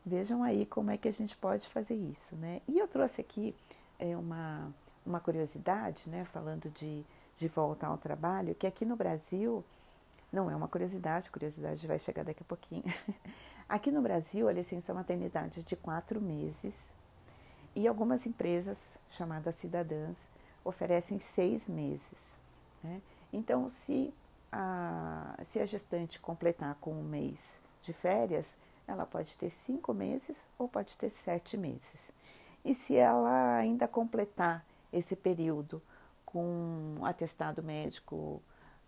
vejam 0.03 0.43
aí 0.43 0.65
como 0.65 0.93
é 0.93 0.97
que 0.97 1.09
a 1.09 1.13
gente 1.13 1.37
pode 1.37 1.69
fazer 1.69 1.95
isso, 1.95 2.35
né? 2.37 2.63
E 2.67 2.79
eu 2.79 2.89
trouxe 2.89 3.21
aqui 3.21 3.55
é, 3.99 4.17
uma, 4.17 4.73
uma 5.05 5.21
curiosidade, 5.21 6.09
né? 6.09 6.25
Falando 6.25 6.71
de, 6.71 7.05
de 7.41 7.49
volta 7.49 7.87
ao 7.87 7.97
trabalho, 7.97 8.55
que 8.55 8.67
aqui 8.67 8.85
no 8.85 8.95
Brasil, 8.95 9.65
não 10.31 10.51
é 10.51 10.55
uma 10.55 10.69
curiosidade, 10.69 11.31
curiosidade 11.31 11.87
vai 11.87 11.99
chegar 11.99 12.23
daqui 12.23 12.43
a 12.43 12.47
pouquinho. 12.47 12.85
aqui 13.67 13.91
no 13.91 14.03
Brasil, 14.03 14.47
a 14.47 14.53
licença 14.53 14.93
maternidade 14.93 15.61
é 15.61 15.63
de 15.63 15.75
quatro 15.75 16.21
meses 16.21 16.93
e 17.75 17.89
algumas 17.89 18.27
empresas 18.27 18.99
chamadas 19.09 19.55
cidadãs 19.55 20.19
oferecem 20.63 21.19
seis 21.19 21.67
meses. 21.67 22.37
Né? 22.85 23.01
Então, 23.33 23.71
se 23.71 24.13
a, 24.53 25.39
se 25.47 25.61
a 25.61 25.65
gestante 25.65 26.21
completar 26.21 26.77
com 26.79 26.93
um 26.93 27.03
mês 27.03 27.59
de 27.81 27.95
férias, 27.95 28.55
ela 28.87 29.07
pode 29.07 29.35
ter 29.35 29.49
cinco 29.49 29.95
meses 29.95 30.47
ou 30.59 30.69
pode 30.69 30.95
ter 30.99 31.09
sete 31.09 31.57
meses. 31.57 32.01
E 32.63 32.75
se 32.75 32.97
ela 32.97 33.57
ainda 33.57 33.89
completar 33.89 34.63
esse 34.93 35.17
período 35.17 35.81
com 36.33 36.97
um 37.01 37.05
atestado 37.05 37.63
médico 37.63 38.43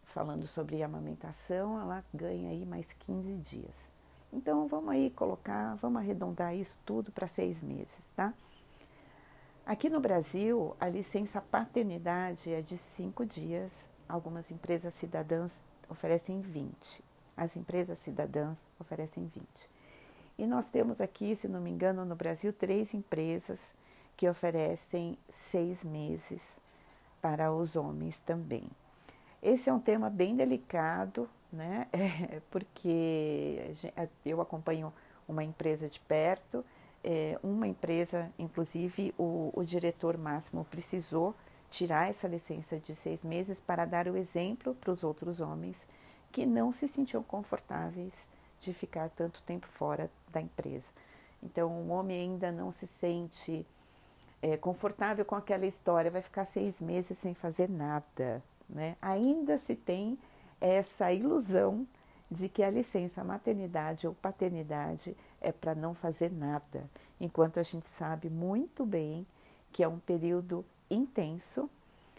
falando 0.04 0.46
sobre 0.46 0.82
amamentação, 0.82 1.80
ela 1.80 2.04
ganha 2.12 2.50
aí 2.50 2.66
mais 2.66 2.92
15 2.92 3.34
dias. 3.37 3.90
Então 4.32 4.66
vamos 4.66 4.90
aí 4.90 5.11
colocar, 5.11 5.75
vamos 5.76 6.00
arredondar 6.00 6.54
isso 6.54 6.78
tudo 6.84 7.12
para 7.12 7.26
seis 7.26 7.62
meses, 7.62 8.11
tá? 8.16 8.32
Aqui 9.64 9.88
no 9.88 10.00
Brasil, 10.00 10.76
a 10.80 10.88
licença 10.88 11.40
paternidade 11.40 12.52
é 12.52 12.61
de 12.61 12.76
cinco 12.76 13.25
dias 13.25 13.87
Algumas 14.12 14.50
empresas 14.50 14.92
cidadãs 14.92 15.54
oferecem 15.88 16.38
20. 16.38 17.02
As 17.34 17.56
empresas 17.56 17.99
cidadãs 17.99 18.66
oferecem 18.78 19.25
20. 19.25 19.46
E 20.37 20.46
nós 20.46 20.68
temos 20.68 21.00
aqui, 21.00 21.34
se 21.34 21.49
não 21.49 21.62
me 21.62 21.70
engano, 21.70 22.04
no 22.04 22.14
Brasil, 22.14 22.52
três 22.52 22.92
empresas 22.92 23.72
que 24.14 24.28
oferecem 24.28 25.16
seis 25.30 25.82
meses 25.82 26.61
para 27.22 27.52
os 27.52 27.76
homens 27.76 28.18
também. 28.26 28.64
Esse 29.40 29.70
é 29.70 29.72
um 29.72 29.78
tema 29.78 30.10
bem 30.10 30.34
delicado, 30.34 31.28
né? 31.52 31.86
É, 31.92 32.40
porque 32.50 33.72
eu 34.26 34.40
acompanho 34.40 34.92
uma 35.28 35.44
empresa 35.44 35.88
de 35.88 36.00
perto, 36.00 36.64
é, 37.04 37.38
uma 37.42 37.66
empresa, 37.66 38.30
inclusive, 38.38 39.14
o, 39.18 39.50
o 39.54 39.64
diretor 39.64 40.18
máximo 40.18 40.64
precisou 40.64 41.34
tirar 41.70 42.08
essa 42.08 42.28
licença 42.28 42.78
de 42.78 42.94
seis 42.94 43.24
meses 43.24 43.60
para 43.60 43.84
dar 43.84 44.06
o 44.06 44.16
exemplo 44.16 44.74
para 44.74 44.92
os 44.92 45.02
outros 45.02 45.40
homens 45.40 45.76
que 46.30 46.44
não 46.44 46.70
se 46.70 46.86
sentiam 46.86 47.22
confortáveis 47.22 48.28
de 48.60 48.72
ficar 48.72 49.08
tanto 49.10 49.42
tempo 49.42 49.66
fora 49.66 50.10
da 50.30 50.40
empresa. 50.40 50.86
Então, 51.42 51.70
o 51.70 51.88
homem 51.88 52.20
ainda 52.20 52.52
não 52.52 52.70
se 52.70 52.86
sente 52.86 53.66
é, 54.42 54.56
confortável 54.56 55.25
com 55.25 55.37
aquela 55.37 55.64
história, 55.64 56.11
vai 56.11 56.20
ficar 56.20 56.44
seis 56.44 56.80
meses 56.80 57.16
sem 57.16 57.32
fazer 57.32 57.70
nada, 57.70 58.42
né? 58.68 58.96
Ainda 59.00 59.56
se 59.56 59.76
tem 59.76 60.18
essa 60.61 61.12
ilusão 61.12 61.87
de 62.28 62.49
que 62.49 62.62
a 62.62 62.70
licença 62.70 63.22
maternidade 63.22 64.06
ou 64.06 64.14
paternidade 64.14 65.16
é 65.40 65.52
para 65.52 65.75
não 65.75 65.94
fazer 65.94 66.32
nada, 66.32 66.88
enquanto 67.20 67.61
a 67.61 67.62
gente 67.62 67.87
sabe 67.87 68.28
muito 68.28 68.84
bem 68.84 69.26
que 69.72 69.82
é 69.82 69.88
um 69.88 69.99
período 69.99 70.64
intenso 70.90 71.70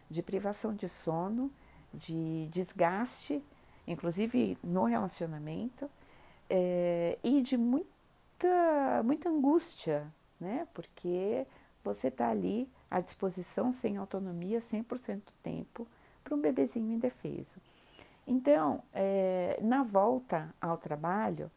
de 0.09 0.21
privação 0.23 0.73
de 0.73 0.87
sono, 0.87 1.51
de 1.93 2.47
desgaste, 2.51 3.43
inclusive 3.85 4.57
no 4.63 4.85
relacionamento, 4.85 5.89
é, 6.49 7.17
e 7.23 7.41
de 7.41 7.57
muita, 7.57 9.01
muita 9.03 9.29
angústia, 9.29 10.11
né? 10.39 10.67
Porque 10.73 11.45
você 11.83 12.07
está 12.07 12.29
ali 12.29 12.69
à 12.89 12.99
disposição, 12.99 13.71
sem 13.71 13.97
autonomia, 13.97 14.59
100% 14.59 15.17
do 15.17 15.33
tempo, 15.41 15.87
para 16.23 16.35
um 16.35 16.41
bebezinho 16.41 16.93
indefeso. 16.93 17.57
Então, 18.25 18.81
é, 18.93 19.59
na 19.61 19.83
volta 19.83 20.53
ao 20.61 20.77
trabalho, 20.77 21.51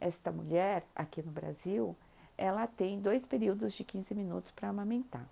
esta 0.00 0.32
mulher 0.32 0.84
aqui 0.94 1.22
no 1.22 1.30
Brasil, 1.30 1.94
ela 2.36 2.66
tem 2.66 3.00
dois 3.00 3.26
períodos 3.26 3.74
de 3.74 3.84
15 3.84 4.14
minutos 4.14 4.50
para 4.52 4.68
amamentar 4.68 5.26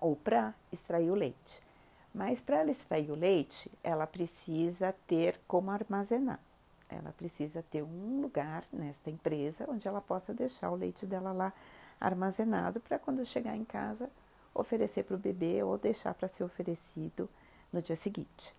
ou 0.00 0.14
para 0.14 0.54
extrair 0.70 1.10
o 1.10 1.14
leite. 1.14 1.62
Mas 2.14 2.40
para 2.40 2.58
ela 2.58 2.70
extrair 2.70 3.10
o 3.10 3.14
leite, 3.14 3.70
ela 3.82 4.06
precisa 4.06 4.94
ter 5.06 5.40
como 5.46 5.70
armazenar. 5.70 6.40
Ela 6.88 7.12
precisa 7.12 7.62
ter 7.70 7.82
um 7.82 8.20
lugar 8.20 8.64
nesta 8.72 9.10
empresa 9.10 9.64
onde 9.68 9.86
ela 9.86 10.00
possa 10.00 10.34
deixar 10.34 10.70
o 10.70 10.74
leite 10.74 11.06
dela 11.06 11.32
lá 11.32 11.52
armazenado 12.00 12.80
para 12.80 12.98
quando 12.98 13.24
chegar 13.24 13.56
em 13.56 13.64
casa 13.64 14.10
oferecer 14.54 15.04
para 15.04 15.16
o 15.16 15.18
bebê 15.18 15.62
ou 15.62 15.78
deixar 15.78 16.14
para 16.14 16.28
ser 16.28 16.44
oferecido 16.44 17.28
no 17.72 17.80
dia 17.80 17.96
seguinte. 17.96 18.54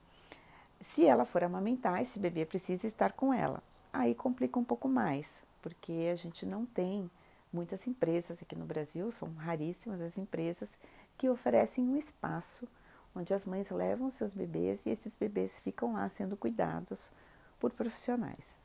Se 0.81 1.05
ela 1.05 1.25
for 1.25 1.43
amamentar, 1.43 2.01
esse 2.01 2.17
bebê 2.17 2.45
precisa 2.45 2.87
estar 2.87 3.11
com 3.11 3.33
ela. 3.33 3.61
Aí 3.93 4.15
complica 4.15 4.57
um 4.57 4.63
pouco 4.63 4.87
mais, 4.87 5.29
porque 5.61 6.09
a 6.11 6.15
gente 6.15 6.45
não 6.45 6.65
tem 6.65 7.09
muitas 7.51 7.85
empresas 7.85 8.41
aqui 8.41 8.55
no 8.55 8.65
Brasil, 8.65 9.11
são 9.11 9.33
raríssimas 9.33 10.01
as 10.01 10.17
empresas 10.17 10.69
que 11.17 11.29
oferecem 11.29 11.83
um 11.83 11.97
espaço 11.97 12.67
onde 13.13 13.33
as 13.33 13.45
mães 13.45 13.69
levam 13.69 14.09
seus 14.09 14.33
bebês 14.33 14.85
e 14.85 14.89
esses 14.89 15.15
bebês 15.15 15.59
ficam 15.59 15.93
lá 15.93 16.07
sendo 16.07 16.37
cuidados 16.37 17.09
por 17.59 17.71
profissionais. 17.71 18.60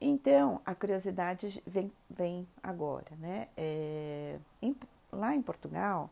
Então, 0.00 0.60
a 0.66 0.74
curiosidade 0.74 1.62
vem, 1.66 1.90
vem 2.10 2.46
agora, 2.62 3.16
né? 3.18 3.48
É, 3.56 4.38
em, 4.60 4.76
lá 5.12 5.34
em 5.34 5.42
Portugal, 5.42 6.10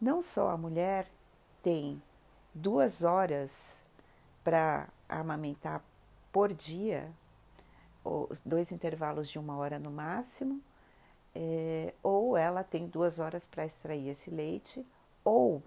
não 0.00 0.20
só 0.20 0.50
a 0.50 0.56
mulher 0.56 1.08
tem 1.62 2.00
duas 2.54 3.02
horas 3.02 3.80
para 4.44 4.88
amamentar 5.08 5.82
por 6.32 6.52
dia, 6.52 7.10
ou 8.04 8.28
dois 8.44 8.72
intervalos 8.72 9.28
de 9.28 9.38
uma 9.38 9.56
hora 9.56 9.78
no 9.78 9.90
máximo, 9.90 10.60
é, 11.34 11.94
ou 12.02 12.36
ela 12.36 12.62
tem 12.62 12.86
duas 12.86 13.18
horas 13.18 13.44
para 13.46 13.64
extrair 13.64 14.08
esse 14.08 14.30
leite, 14.30 14.84
ou 15.24 15.62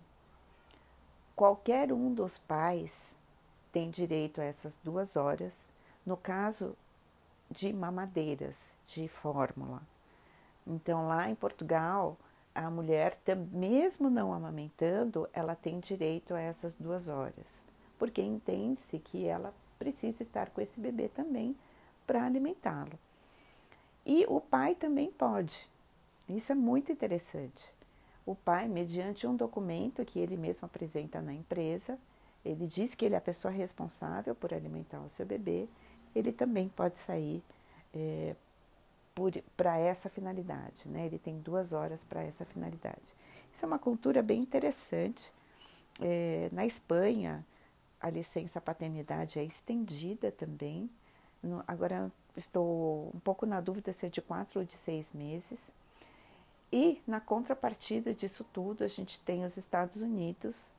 qualquer 1.36 1.92
um 1.92 2.14
dos 2.14 2.38
pais 2.38 3.16
tem 3.72 3.90
direito 3.90 4.42
a 4.42 4.44
essas 4.44 4.74
duas 4.84 5.16
horas. 5.16 5.70
No 6.06 6.16
caso 6.16 6.76
de 7.56 7.72
mamadeiras, 7.72 8.56
de 8.86 9.08
fórmula. 9.08 9.82
Então, 10.68 11.08
lá 11.08 11.30
em 11.30 11.36
Portugal, 11.36 12.18
a 12.54 12.70
mulher, 12.70 13.18
mesmo 13.52 14.10
não 14.10 14.34
amamentando, 14.34 15.28
ela 15.34 15.56
tem 15.56 15.80
direito 15.80 16.34
a 16.34 16.40
essas 16.40 16.76
duas 16.76 17.08
horas, 17.08 17.48
porque 17.98 18.22
entende-se 18.22 19.00
que 19.00 19.26
ela 19.26 19.54
precisa 19.80 20.22
estar 20.22 20.50
com 20.50 20.62
esse 20.62 20.80
bebê 20.80 21.08
também 21.08 21.56
para 22.06 22.26
alimentá-lo. 22.26 23.00
E 24.06 24.26
o 24.28 24.40
pai 24.40 24.76
também 24.76 25.10
pode. 25.12 25.68
Isso 26.28 26.52
é 26.52 26.56
muito 26.56 26.92
interessante. 26.92 27.74
O 28.26 28.36
pai, 28.36 28.68
mediante 28.68 29.26
um 29.26 29.36
documento 29.36 30.04
que 30.04 30.20
ele 30.20 30.36
mesmo 30.36 30.66
apresenta 30.66 31.22
na 31.22 31.34
empresa, 31.34 31.98
ele 32.44 32.68
diz 32.68 32.96
que 32.96 33.06
ele 33.06 33.16
é 33.16 33.18
a 33.18 33.22
pessoa 33.22 33.52
responsável 33.52 34.36
por 34.36 34.54
alimentar 34.54 35.00
o 35.00 35.10
seu 35.10 35.26
bebê 35.26 35.68
ele 36.16 36.32
também 36.32 36.70
pode 36.70 36.98
sair 36.98 37.44
é, 37.94 38.36
para 39.56 39.78
essa 39.78 40.10
finalidade. 40.10 40.88
Né? 40.88 41.06
Ele 41.06 41.20
tem 41.20 41.40
duas 41.40 41.74
horas 41.74 42.00
para 42.08 42.24
essa 42.24 42.46
finalidade. 42.46 43.16
Isso 43.54 43.64
é 43.64 43.68
uma 43.68 43.80
cultura 43.80 44.24
bem 44.24 44.40
interessante. 44.40 45.32
É, 46.02 46.50
na 46.52 46.66
Espanha, 46.66 47.46
a 48.00 48.10
licença 48.10 48.60
paternidade 48.60 49.40
é 49.40 49.44
estendida 49.44 50.32
também. 50.32 50.90
No, 51.44 51.64
agora 51.68 52.12
estou 52.36 53.12
um 53.14 53.20
pouco 53.20 53.46
na 53.46 53.62
dúvida 53.62 53.94
se 53.94 54.06
é 54.06 54.10
de 54.10 54.22
quatro 54.22 54.60
ou 54.60 54.66
de 54.66 54.74
seis 54.74 55.08
meses. 55.14 55.60
E 56.72 57.02
na 57.08 57.22
contrapartida 57.22 58.14
disso 58.14 58.46
tudo, 58.52 58.84
a 58.84 58.88
gente 58.88 59.22
tem 59.22 59.46
os 59.46 59.56
Estados 59.56 60.02
Unidos, 60.02 60.70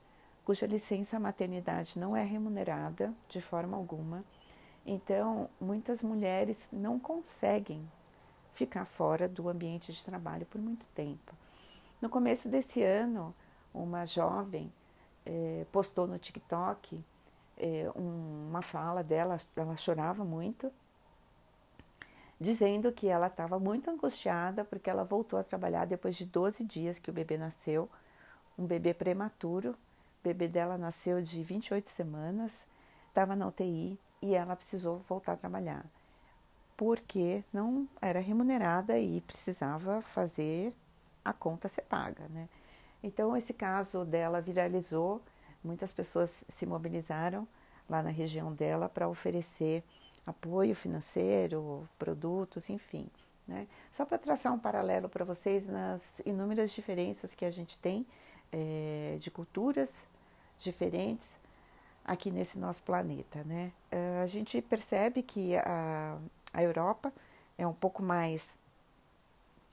cuja 0.44 0.66
licença 0.66 1.18
maternidade 1.18 1.98
não 1.98 2.14
é 2.16 2.22
remunerada 2.22 3.14
de 3.28 3.40
forma 3.40 3.76
alguma 3.76 4.22
então, 4.86 5.50
muitas 5.60 6.02
mulheres 6.02 6.56
não 6.72 6.98
conseguem 6.98 7.82
ficar 8.54 8.84
fora 8.84 9.28
do 9.28 9.48
ambiente 9.48 9.92
de 9.92 10.04
trabalho 10.04 10.46
por 10.46 10.60
muito 10.60 10.86
tempo. 10.94 11.34
No 12.00 12.08
começo 12.08 12.48
desse 12.48 12.82
ano, 12.82 13.34
uma 13.74 14.06
jovem 14.06 14.72
eh, 15.26 15.66
postou 15.72 16.06
no 16.06 16.18
TikTok 16.18 17.04
eh, 17.58 17.90
um, 17.96 18.48
uma 18.48 18.62
fala 18.62 19.02
dela, 19.02 19.38
ela 19.56 19.76
chorava 19.76 20.24
muito, 20.24 20.72
dizendo 22.40 22.92
que 22.92 23.08
ela 23.08 23.26
estava 23.26 23.58
muito 23.58 23.90
angustiada 23.90 24.64
porque 24.64 24.88
ela 24.88 25.02
voltou 25.02 25.38
a 25.38 25.44
trabalhar 25.44 25.84
depois 25.86 26.14
de 26.14 26.26
12 26.26 26.64
dias 26.64 26.98
que 26.98 27.10
o 27.10 27.12
bebê 27.12 27.36
nasceu, 27.36 27.90
um 28.56 28.64
bebê 28.66 28.94
prematuro. 28.94 29.70
O 29.70 30.28
bebê 30.28 30.48
dela 30.48 30.78
nasceu 30.78 31.22
de 31.22 31.42
28 31.42 31.88
semanas, 31.88 32.66
estava 33.08 33.36
na 33.36 33.46
UTI, 33.46 33.98
e 34.22 34.34
ela 34.34 34.56
precisou 34.56 34.98
voltar 35.08 35.32
a 35.32 35.36
trabalhar, 35.36 35.84
porque 36.76 37.44
não 37.52 37.88
era 38.00 38.20
remunerada 38.20 38.98
e 38.98 39.20
precisava 39.20 40.02
fazer 40.02 40.72
a 41.24 41.32
conta 41.32 41.68
ser 41.68 41.82
paga, 41.82 42.28
né? 42.28 42.48
Então 43.02 43.36
esse 43.36 43.52
caso 43.52 44.04
dela 44.04 44.40
viralizou, 44.40 45.20
muitas 45.62 45.92
pessoas 45.92 46.44
se 46.48 46.66
mobilizaram 46.66 47.46
lá 47.88 48.02
na 48.02 48.10
região 48.10 48.52
dela 48.52 48.88
para 48.88 49.08
oferecer 49.08 49.82
apoio 50.26 50.74
financeiro, 50.74 51.88
produtos, 51.98 52.68
enfim. 52.68 53.08
Né? 53.46 53.68
Só 53.92 54.04
para 54.04 54.18
traçar 54.18 54.52
um 54.52 54.58
paralelo 54.58 55.08
para 55.08 55.24
vocês 55.24 55.68
nas 55.68 56.20
inúmeras 56.24 56.72
diferenças 56.72 57.34
que 57.34 57.44
a 57.44 57.50
gente 57.50 57.78
tem 57.78 58.04
é, 58.52 59.16
de 59.20 59.30
culturas 59.30 60.06
diferentes, 60.58 61.38
aqui 62.06 62.30
nesse 62.30 62.58
nosso 62.58 62.82
planeta, 62.84 63.42
né? 63.44 63.72
Eh, 63.90 64.20
a 64.22 64.26
gente 64.28 64.62
percebe 64.62 65.22
que 65.22 65.56
a, 65.56 66.16
a 66.54 66.62
Europa 66.62 67.12
é 67.58 67.66
um 67.66 67.72
pouco 67.72 68.02
mais 68.02 68.48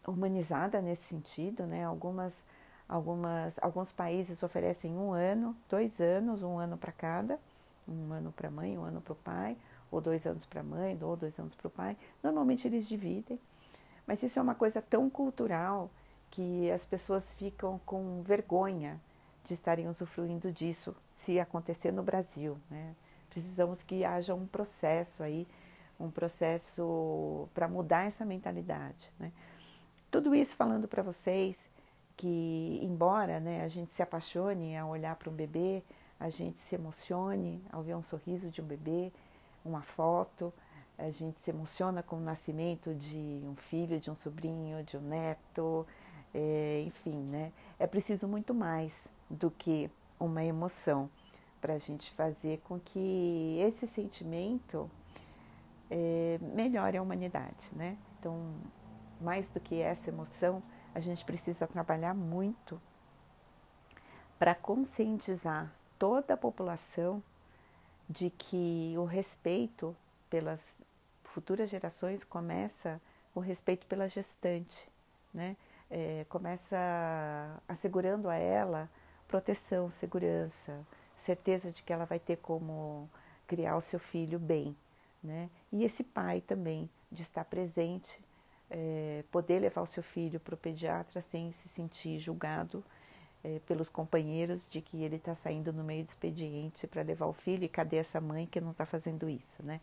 humanizada 0.05 0.81
nesse 0.81 1.03
sentido, 1.03 1.67
né? 1.67 1.85
Algumas, 1.85 2.43
algumas, 2.89 3.59
alguns 3.61 3.91
países 3.91 4.41
oferecem 4.41 4.91
um 4.97 5.13
ano, 5.13 5.55
dois 5.69 6.01
anos, 6.01 6.41
um 6.41 6.57
ano 6.57 6.75
para 6.75 6.91
cada, 6.91 7.39
um 7.87 8.11
ano 8.11 8.31
para 8.31 8.47
a 8.47 8.51
mãe, 8.51 8.77
um 8.77 8.83
ano 8.83 8.99
para 8.99 9.13
o 9.13 9.17
pai, 9.17 9.55
ou 9.91 10.01
dois 10.01 10.25
anos 10.25 10.45
para 10.45 10.61
a 10.61 10.63
mãe, 10.63 10.97
ou 11.01 11.15
dois 11.15 11.37
anos 11.37 11.53
para 11.53 11.67
o 11.67 11.69
pai. 11.69 11.95
Normalmente 12.23 12.67
eles 12.67 12.87
dividem, 12.87 13.39
mas 14.07 14.23
isso 14.23 14.39
é 14.39 14.41
uma 14.41 14.55
coisa 14.55 14.81
tão 14.81 15.07
cultural 15.07 15.89
que 16.31 16.71
as 16.71 16.83
pessoas 16.83 17.35
ficam 17.35 17.79
com 17.85 18.23
vergonha 18.23 18.99
de 19.43 19.53
estarem 19.53 19.87
usufruindo 19.87 20.51
disso 20.51 20.95
se 21.13 21.39
acontecer 21.39 21.91
no 21.91 22.03
Brasil. 22.03 22.57
Né? 22.69 22.95
Precisamos 23.29 23.83
que 23.83 24.05
haja 24.05 24.33
um 24.33 24.47
processo 24.47 25.23
aí, 25.23 25.47
um 25.99 26.09
processo 26.09 27.47
para 27.53 27.67
mudar 27.67 28.03
essa 28.03 28.25
mentalidade. 28.25 29.11
Né? 29.19 29.31
Tudo 30.09 30.33
isso 30.33 30.55
falando 30.55 30.87
para 30.87 31.01
vocês 31.01 31.57
que, 32.15 32.79
embora 32.83 33.39
né, 33.39 33.63
a 33.63 33.67
gente 33.67 33.91
se 33.91 34.01
apaixone 34.01 34.77
ao 34.77 34.89
olhar 34.89 35.15
para 35.15 35.29
um 35.29 35.33
bebê, 35.33 35.83
a 36.19 36.29
gente 36.29 36.61
se 36.61 36.75
emocione 36.75 37.61
ao 37.71 37.81
ver 37.81 37.95
um 37.95 38.03
sorriso 38.03 38.49
de 38.49 38.61
um 38.61 38.65
bebê, 38.65 39.11
uma 39.65 39.81
foto, 39.81 40.53
a 40.97 41.09
gente 41.09 41.39
se 41.41 41.49
emociona 41.49 42.03
com 42.03 42.17
o 42.17 42.21
nascimento 42.21 42.93
de 42.93 43.41
um 43.43 43.55
filho, 43.55 43.99
de 43.99 44.11
um 44.11 44.15
sobrinho, 44.15 44.83
de 44.83 44.95
um 44.95 45.01
neto, 45.01 45.85
é, 46.33 46.83
enfim, 46.85 47.17
né? 47.23 47.51
É 47.79 47.87
preciso 47.87 48.27
muito 48.27 48.53
mais 48.53 49.07
do 49.33 49.49
que 49.49 49.89
uma 50.19 50.43
emoção 50.43 51.09
para 51.59 51.73
a 51.73 51.77
gente 51.77 52.11
fazer 52.11 52.59
com 52.59 52.79
que 52.79 53.57
esse 53.59 53.87
sentimento 53.87 54.89
é, 55.89 56.37
melhore 56.41 56.97
a 56.97 57.01
humanidade, 57.01 57.69
né? 57.73 57.97
Então, 58.19 58.53
mais 59.19 59.49
do 59.49 59.59
que 59.59 59.81
essa 59.81 60.09
emoção, 60.09 60.61
a 60.93 60.99
gente 60.99 61.25
precisa 61.25 61.65
trabalhar 61.65 62.13
muito 62.13 62.79
para 64.37 64.53
conscientizar 64.53 65.73
toda 65.97 66.33
a 66.33 66.37
população 66.37 67.23
de 68.09 68.29
que 68.29 68.93
o 68.97 69.05
respeito 69.05 69.95
pelas 70.29 70.77
futuras 71.23 71.69
gerações 71.69 72.23
começa 72.23 73.01
o 73.33 73.39
respeito 73.39 73.87
pela 73.87 74.07
gestante, 74.07 74.89
né? 75.33 75.55
É, 75.89 76.25
começa 76.27 76.77
assegurando 77.67 78.29
a 78.29 78.35
ela 78.35 78.89
proteção, 79.33 79.89
segurança, 79.89 80.85
certeza 81.17 81.71
de 81.71 81.81
que 81.81 81.91
ela 81.91 82.05
vai 82.05 82.19
ter 82.19 82.37
como 82.37 83.09
criar 83.47 83.75
o 83.75 83.81
seu 83.81 83.97
filho 83.97 84.37
bem, 84.37 84.77
né? 85.23 85.49
E 85.71 85.83
esse 85.83 86.03
pai 86.03 86.39
também 86.39 86.87
de 87.11 87.23
estar 87.23 87.43
presente, 87.43 88.21
é, 88.69 89.23
poder 89.31 89.57
levar 89.57 89.81
o 89.81 89.87
seu 89.87 90.03
filho 90.03 90.39
para 90.39 90.53
o 90.53 90.57
pediatra 90.57 91.19
sem 91.19 91.51
se 91.51 91.67
sentir 91.67 92.19
julgado 92.19 92.83
é, 93.43 93.57
pelos 93.65 93.89
companheiros 93.89 94.67
de 94.67 94.81
que 94.81 95.03
ele 95.03 95.15
está 95.15 95.33
saindo 95.33 95.73
no 95.73 95.83
meio 95.83 96.03
de 96.03 96.11
expediente 96.11 96.85
para 96.85 97.01
levar 97.01 97.25
o 97.25 97.33
filho 97.33 97.63
e 97.63 97.69
cadê 97.69 97.95
essa 97.95 98.21
mãe 98.21 98.45
que 98.45 98.61
não 98.61 98.69
está 98.69 98.85
fazendo 98.85 99.27
isso, 99.27 99.63
né? 99.63 99.81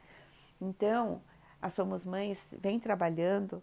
Então, 0.60 1.20
a 1.60 1.68
Somos 1.68 2.04
Mães 2.04 2.54
vem 2.56 2.78
trabalhando 2.78 3.60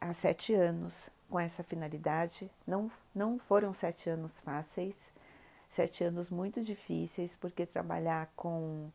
há 0.00 0.12
sete 0.12 0.54
anos 0.54 1.10
com 1.28 1.38
essa 1.38 1.62
finalidade. 1.62 2.50
Não, 2.66 2.90
não 3.14 3.38
foram 3.38 3.72
sete 3.72 4.08
anos 4.08 4.40
fáceis, 4.40 5.12
sete 5.68 6.02
anos 6.04 6.30
muito 6.30 6.62
difíceis, 6.62 7.36
porque 7.36 7.66
trabalhar 7.66 8.30
com 8.34 8.90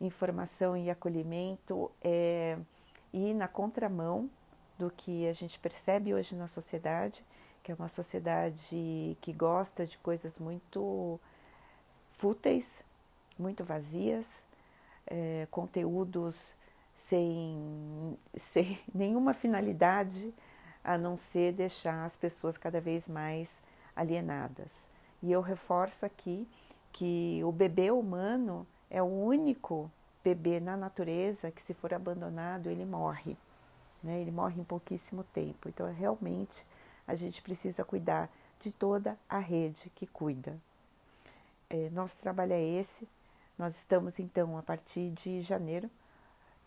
informação 0.00 0.76
e 0.76 0.90
acolhimento 0.90 1.90
é 2.02 2.58
ir 3.12 3.34
na 3.34 3.48
contramão 3.48 4.28
do 4.78 4.90
que 4.90 5.28
a 5.28 5.32
gente 5.32 5.58
percebe 5.58 6.12
hoje 6.12 6.34
na 6.34 6.48
sociedade, 6.48 7.24
que 7.62 7.70
é 7.70 7.74
uma 7.74 7.88
sociedade 7.88 9.16
que 9.20 9.32
gosta 9.32 9.86
de 9.86 9.96
coisas 9.98 10.38
muito 10.38 11.20
fúteis, 12.10 12.82
muito 13.38 13.64
vazias, 13.64 14.44
é, 15.06 15.46
conteúdos 15.50 16.52
sem, 16.94 18.18
sem 18.36 18.78
nenhuma 18.92 19.32
finalidade 19.32 20.34
a 20.84 20.98
não 20.98 21.16
ser 21.16 21.52
deixar 21.52 22.04
as 22.04 22.16
pessoas 22.16 22.56
cada 22.56 22.80
vez 22.80 23.08
mais 23.08 23.62
alienadas. 23.94 24.88
E 25.22 25.30
eu 25.30 25.40
reforço 25.40 26.04
aqui 26.04 26.48
que 26.92 27.40
o 27.44 27.52
bebê 27.52 27.90
humano 27.90 28.66
é 28.90 29.02
o 29.02 29.06
único 29.06 29.90
bebê 30.22 30.60
na 30.60 30.76
natureza 30.76 31.50
que, 31.50 31.62
se 31.62 31.74
for 31.74 31.94
abandonado, 31.94 32.68
ele 32.68 32.84
morre. 32.84 33.36
Né? 34.02 34.20
Ele 34.20 34.30
morre 34.30 34.60
em 34.60 34.64
pouquíssimo 34.64 35.24
tempo. 35.24 35.68
Então, 35.68 35.90
realmente, 35.92 36.66
a 37.06 37.14
gente 37.14 37.40
precisa 37.42 37.84
cuidar 37.84 38.30
de 38.58 38.70
toda 38.70 39.18
a 39.28 39.38
rede 39.38 39.90
que 39.94 40.06
cuida. 40.06 40.58
É, 41.70 41.88
nosso 41.90 42.18
trabalho 42.18 42.52
é 42.52 42.60
esse. 42.60 43.08
Nós 43.58 43.76
estamos, 43.76 44.18
então, 44.18 44.58
a 44.58 44.62
partir 44.62 45.10
de 45.10 45.40
janeiro, 45.40 45.90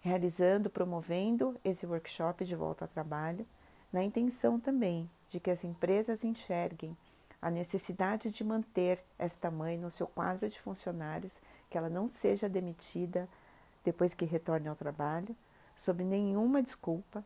realizando, 0.01 0.69
promovendo 0.69 1.59
esse 1.63 1.85
workshop 1.85 2.45
de 2.45 2.55
volta 2.55 2.85
ao 2.85 2.89
trabalho, 2.89 3.45
na 3.91 4.03
intenção 4.03 4.59
também 4.59 5.09
de 5.29 5.39
que 5.39 5.51
as 5.51 5.63
empresas 5.63 6.23
enxerguem 6.23 6.95
a 7.41 7.49
necessidade 7.49 8.31
de 8.31 8.43
manter 8.43 9.03
esta 9.19 9.51
mãe 9.51 9.77
no 9.77 9.91
seu 9.91 10.07
quadro 10.07 10.49
de 10.49 10.59
funcionários, 10.59 11.39
que 11.69 11.77
ela 11.77 11.89
não 11.89 12.07
seja 12.07 12.49
demitida 12.49 13.29
depois 13.83 14.13
que 14.13 14.25
retorne 14.25 14.67
ao 14.67 14.75
trabalho, 14.75 15.35
sob 15.75 16.03
nenhuma 16.03 16.63
desculpa, 16.63 17.23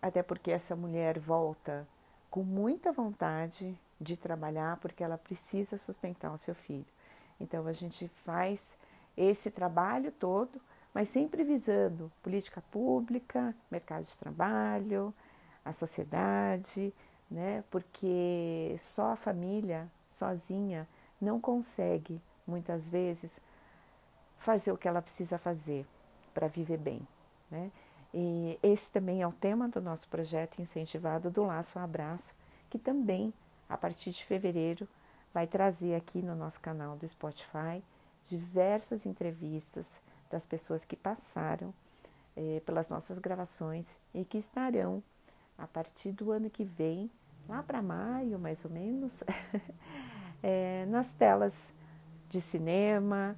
até 0.00 0.22
porque 0.22 0.50
essa 0.50 0.74
mulher 0.74 1.18
volta 1.18 1.86
com 2.30 2.42
muita 2.42 2.92
vontade 2.92 3.78
de 4.00 4.16
trabalhar, 4.16 4.78
porque 4.78 5.04
ela 5.04 5.18
precisa 5.18 5.76
sustentar 5.76 6.32
o 6.32 6.38
seu 6.38 6.54
filho. 6.54 6.86
Então 7.38 7.66
a 7.66 7.72
gente 7.72 8.08
faz 8.08 8.76
esse 9.16 9.50
trabalho 9.50 10.10
todo 10.12 10.60
mas 10.94 11.08
sempre 11.08 11.44
visando 11.44 12.10
política 12.22 12.62
pública, 12.70 13.54
mercado 13.70 14.04
de 14.04 14.18
trabalho, 14.18 15.14
a 15.64 15.72
sociedade, 15.72 16.92
né? 17.30 17.64
Porque 17.70 18.76
só 18.78 19.12
a 19.12 19.16
família 19.16 19.90
sozinha 20.08 20.88
não 21.20 21.40
consegue 21.40 22.20
muitas 22.46 22.88
vezes 22.88 23.40
fazer 24.38 24.72
o 24.72 24.76
que 24.76 24.88
ela 24.88 25.02
precisa 25.02 25.38
fazer 25.38 25.86
para 26.32 26.48
viver 26.48 26.78
bem, 26.78 27.06
né? 27.50 27.70
E 28.12 28.58
esse 28.62 28.90
também 28.90 29.22
é 29.22 29.26
o 29.26 29.32
tema 29.32 29.68
do 29.68 29.80
nosso 29.80 30.08
projeto 30.08 30.60
incentivado 30.60 31.30
do 31.30 31.44
Laço 31.44 31.78
Abraço, 31.78 32.34
que 32.68 32.78
também 32.78 33.32
a 33.68 33.76
partir 33.76 34.10
de 34.10 34.24
fevereiro 34.24 34.88
vai 35.32 35.46
trazer 35.46 35.94
aqui 35.94 36.20
no 36.20 36.34
nosso 36.34 36.60
canal 36.60 36.96
do 36.96 37.06
Spotify 37.06 37.82
diversas 38.28 39.06
entrevistas 39.06 40.00
das 40.28 40.44
pessoas 40.44 40.84
que 40.84 40.96
passaram 40.96 41.72
é, 42.36 42.60
pelas 42.60 42.88
nossas 42.88 43.18
gravações 43.18 43.98
e 44.12 44.24
que 44.24 44.38
estarão 44.38 45.02
a 45.60 45.66
partir 45.66 46.12
do 46.12 46.32
ano 46.32 46.48
que 46.48 46.64
vem, 46.64 47.10
lá 47.48 47.62
para 47.62 47.82
maio 47.82 48.38
mais 48.38 48.64
ou 48.64 48.70
menos, 48.70 49.22
é, 50.42 50.86
nas 50.88 51.12
telas 51.12 51.72
de 52.28 52.40
cinema, 52.40 53.36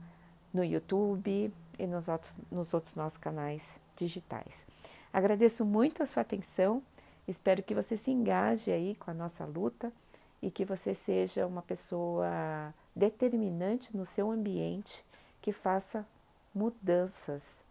no 0.53 0.65
YouTube 0.65 1.53
e 1.79 1.87
nos 1.87 2.09
outros, 2.09 2.37
nos 2.51 2.73
outros 2.73 2.95
nossos 2.95 3.19
canais 3.19 3.81
digitais. 3.97 4.67
Agradeço 5.13 5.65
muito 5.65 6.03
a 6.03 6.07
sua 6.07 6.23
atenção, 6.23 6.83
espero 7.27 7.63
que 7.63 7.75
você 7.75 7.97
se 7.97 8.11
engaje 8.11 8.71
aí 8.71 8.95
com 8.97 9.11
a 9.11 9.15
nossa 9.15 9.45
luta 9.45 9.93
e 10.41 10.51
que 10.51 10.65
você 10.65 10.95
seja 10.95 11.47
uma 11.47 11.63
pessoa 11.63 12.75
determinante 12.95 13.97
no 13.97 14.05
seu 14.05 14.31
ambiente 14.31 15.05
que 15.41 15.53
faça 15.53 16.07
mudanças 16.55 17.65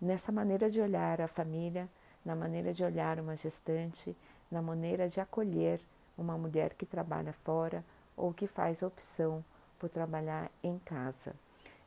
nessa 0.00 0.32
maneira 0.32 0.68
de 0.68 0.80
olhar 0.80 1.20
a 1.20 1.28
família, 1.28 1.88
na 2.24 2.34
maneira 2.34 2.72
de 2.72 2.84
olhar 2.84 3.18
uma 3.18 3.36
gestante, 3.36 4.16
na 4.50 4.60
maneira 4.60 5.08
de 5.08 5.20
acolher 5.20 5.80
uma 6.16 6.36
mulher 6.36 6.74
que 6.74 6.84
trabalha 6.84 7.32
fora 7.32 7.84
ou 8.16 8.32
que 8.32 8.46
faz 8.46 8.82
opção 8.82 9.44
por 9.78 9.88
trabalhar 9.88 10.50
em 10.62 10.78
casa. 10.78 11.34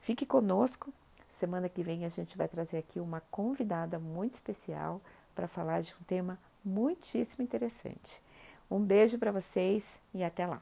Fique 0.01 0.25
conosco. 0.25 0.91
Semana 1.29 1.69
que 1.69 1.83
vem 1.83 2.05
a 2.05 2.09
gente 2.09 2.37
vai 2.37 2.47
trazer 2.47 2.77
aqui 2.77 2.99
uma 2.99 3.21
convidada 3.31 3.99
muito 3.99 4.33
especial 4.33 5.01
para 5.33 5.47
falar 5.47 5.81
de 5.81 5.93
um 5.99 6.03
tema 6.03 6.37
muitíssimo 6.63 7.43
interessante. 7.43 8.21
Um 8.69 8.79
beijo 8.79 9.17
para 9.17 9.31
vocês 9.31 9.99
e 10.13 10.23
até 10.23 10.45
lá. 10.45 10.61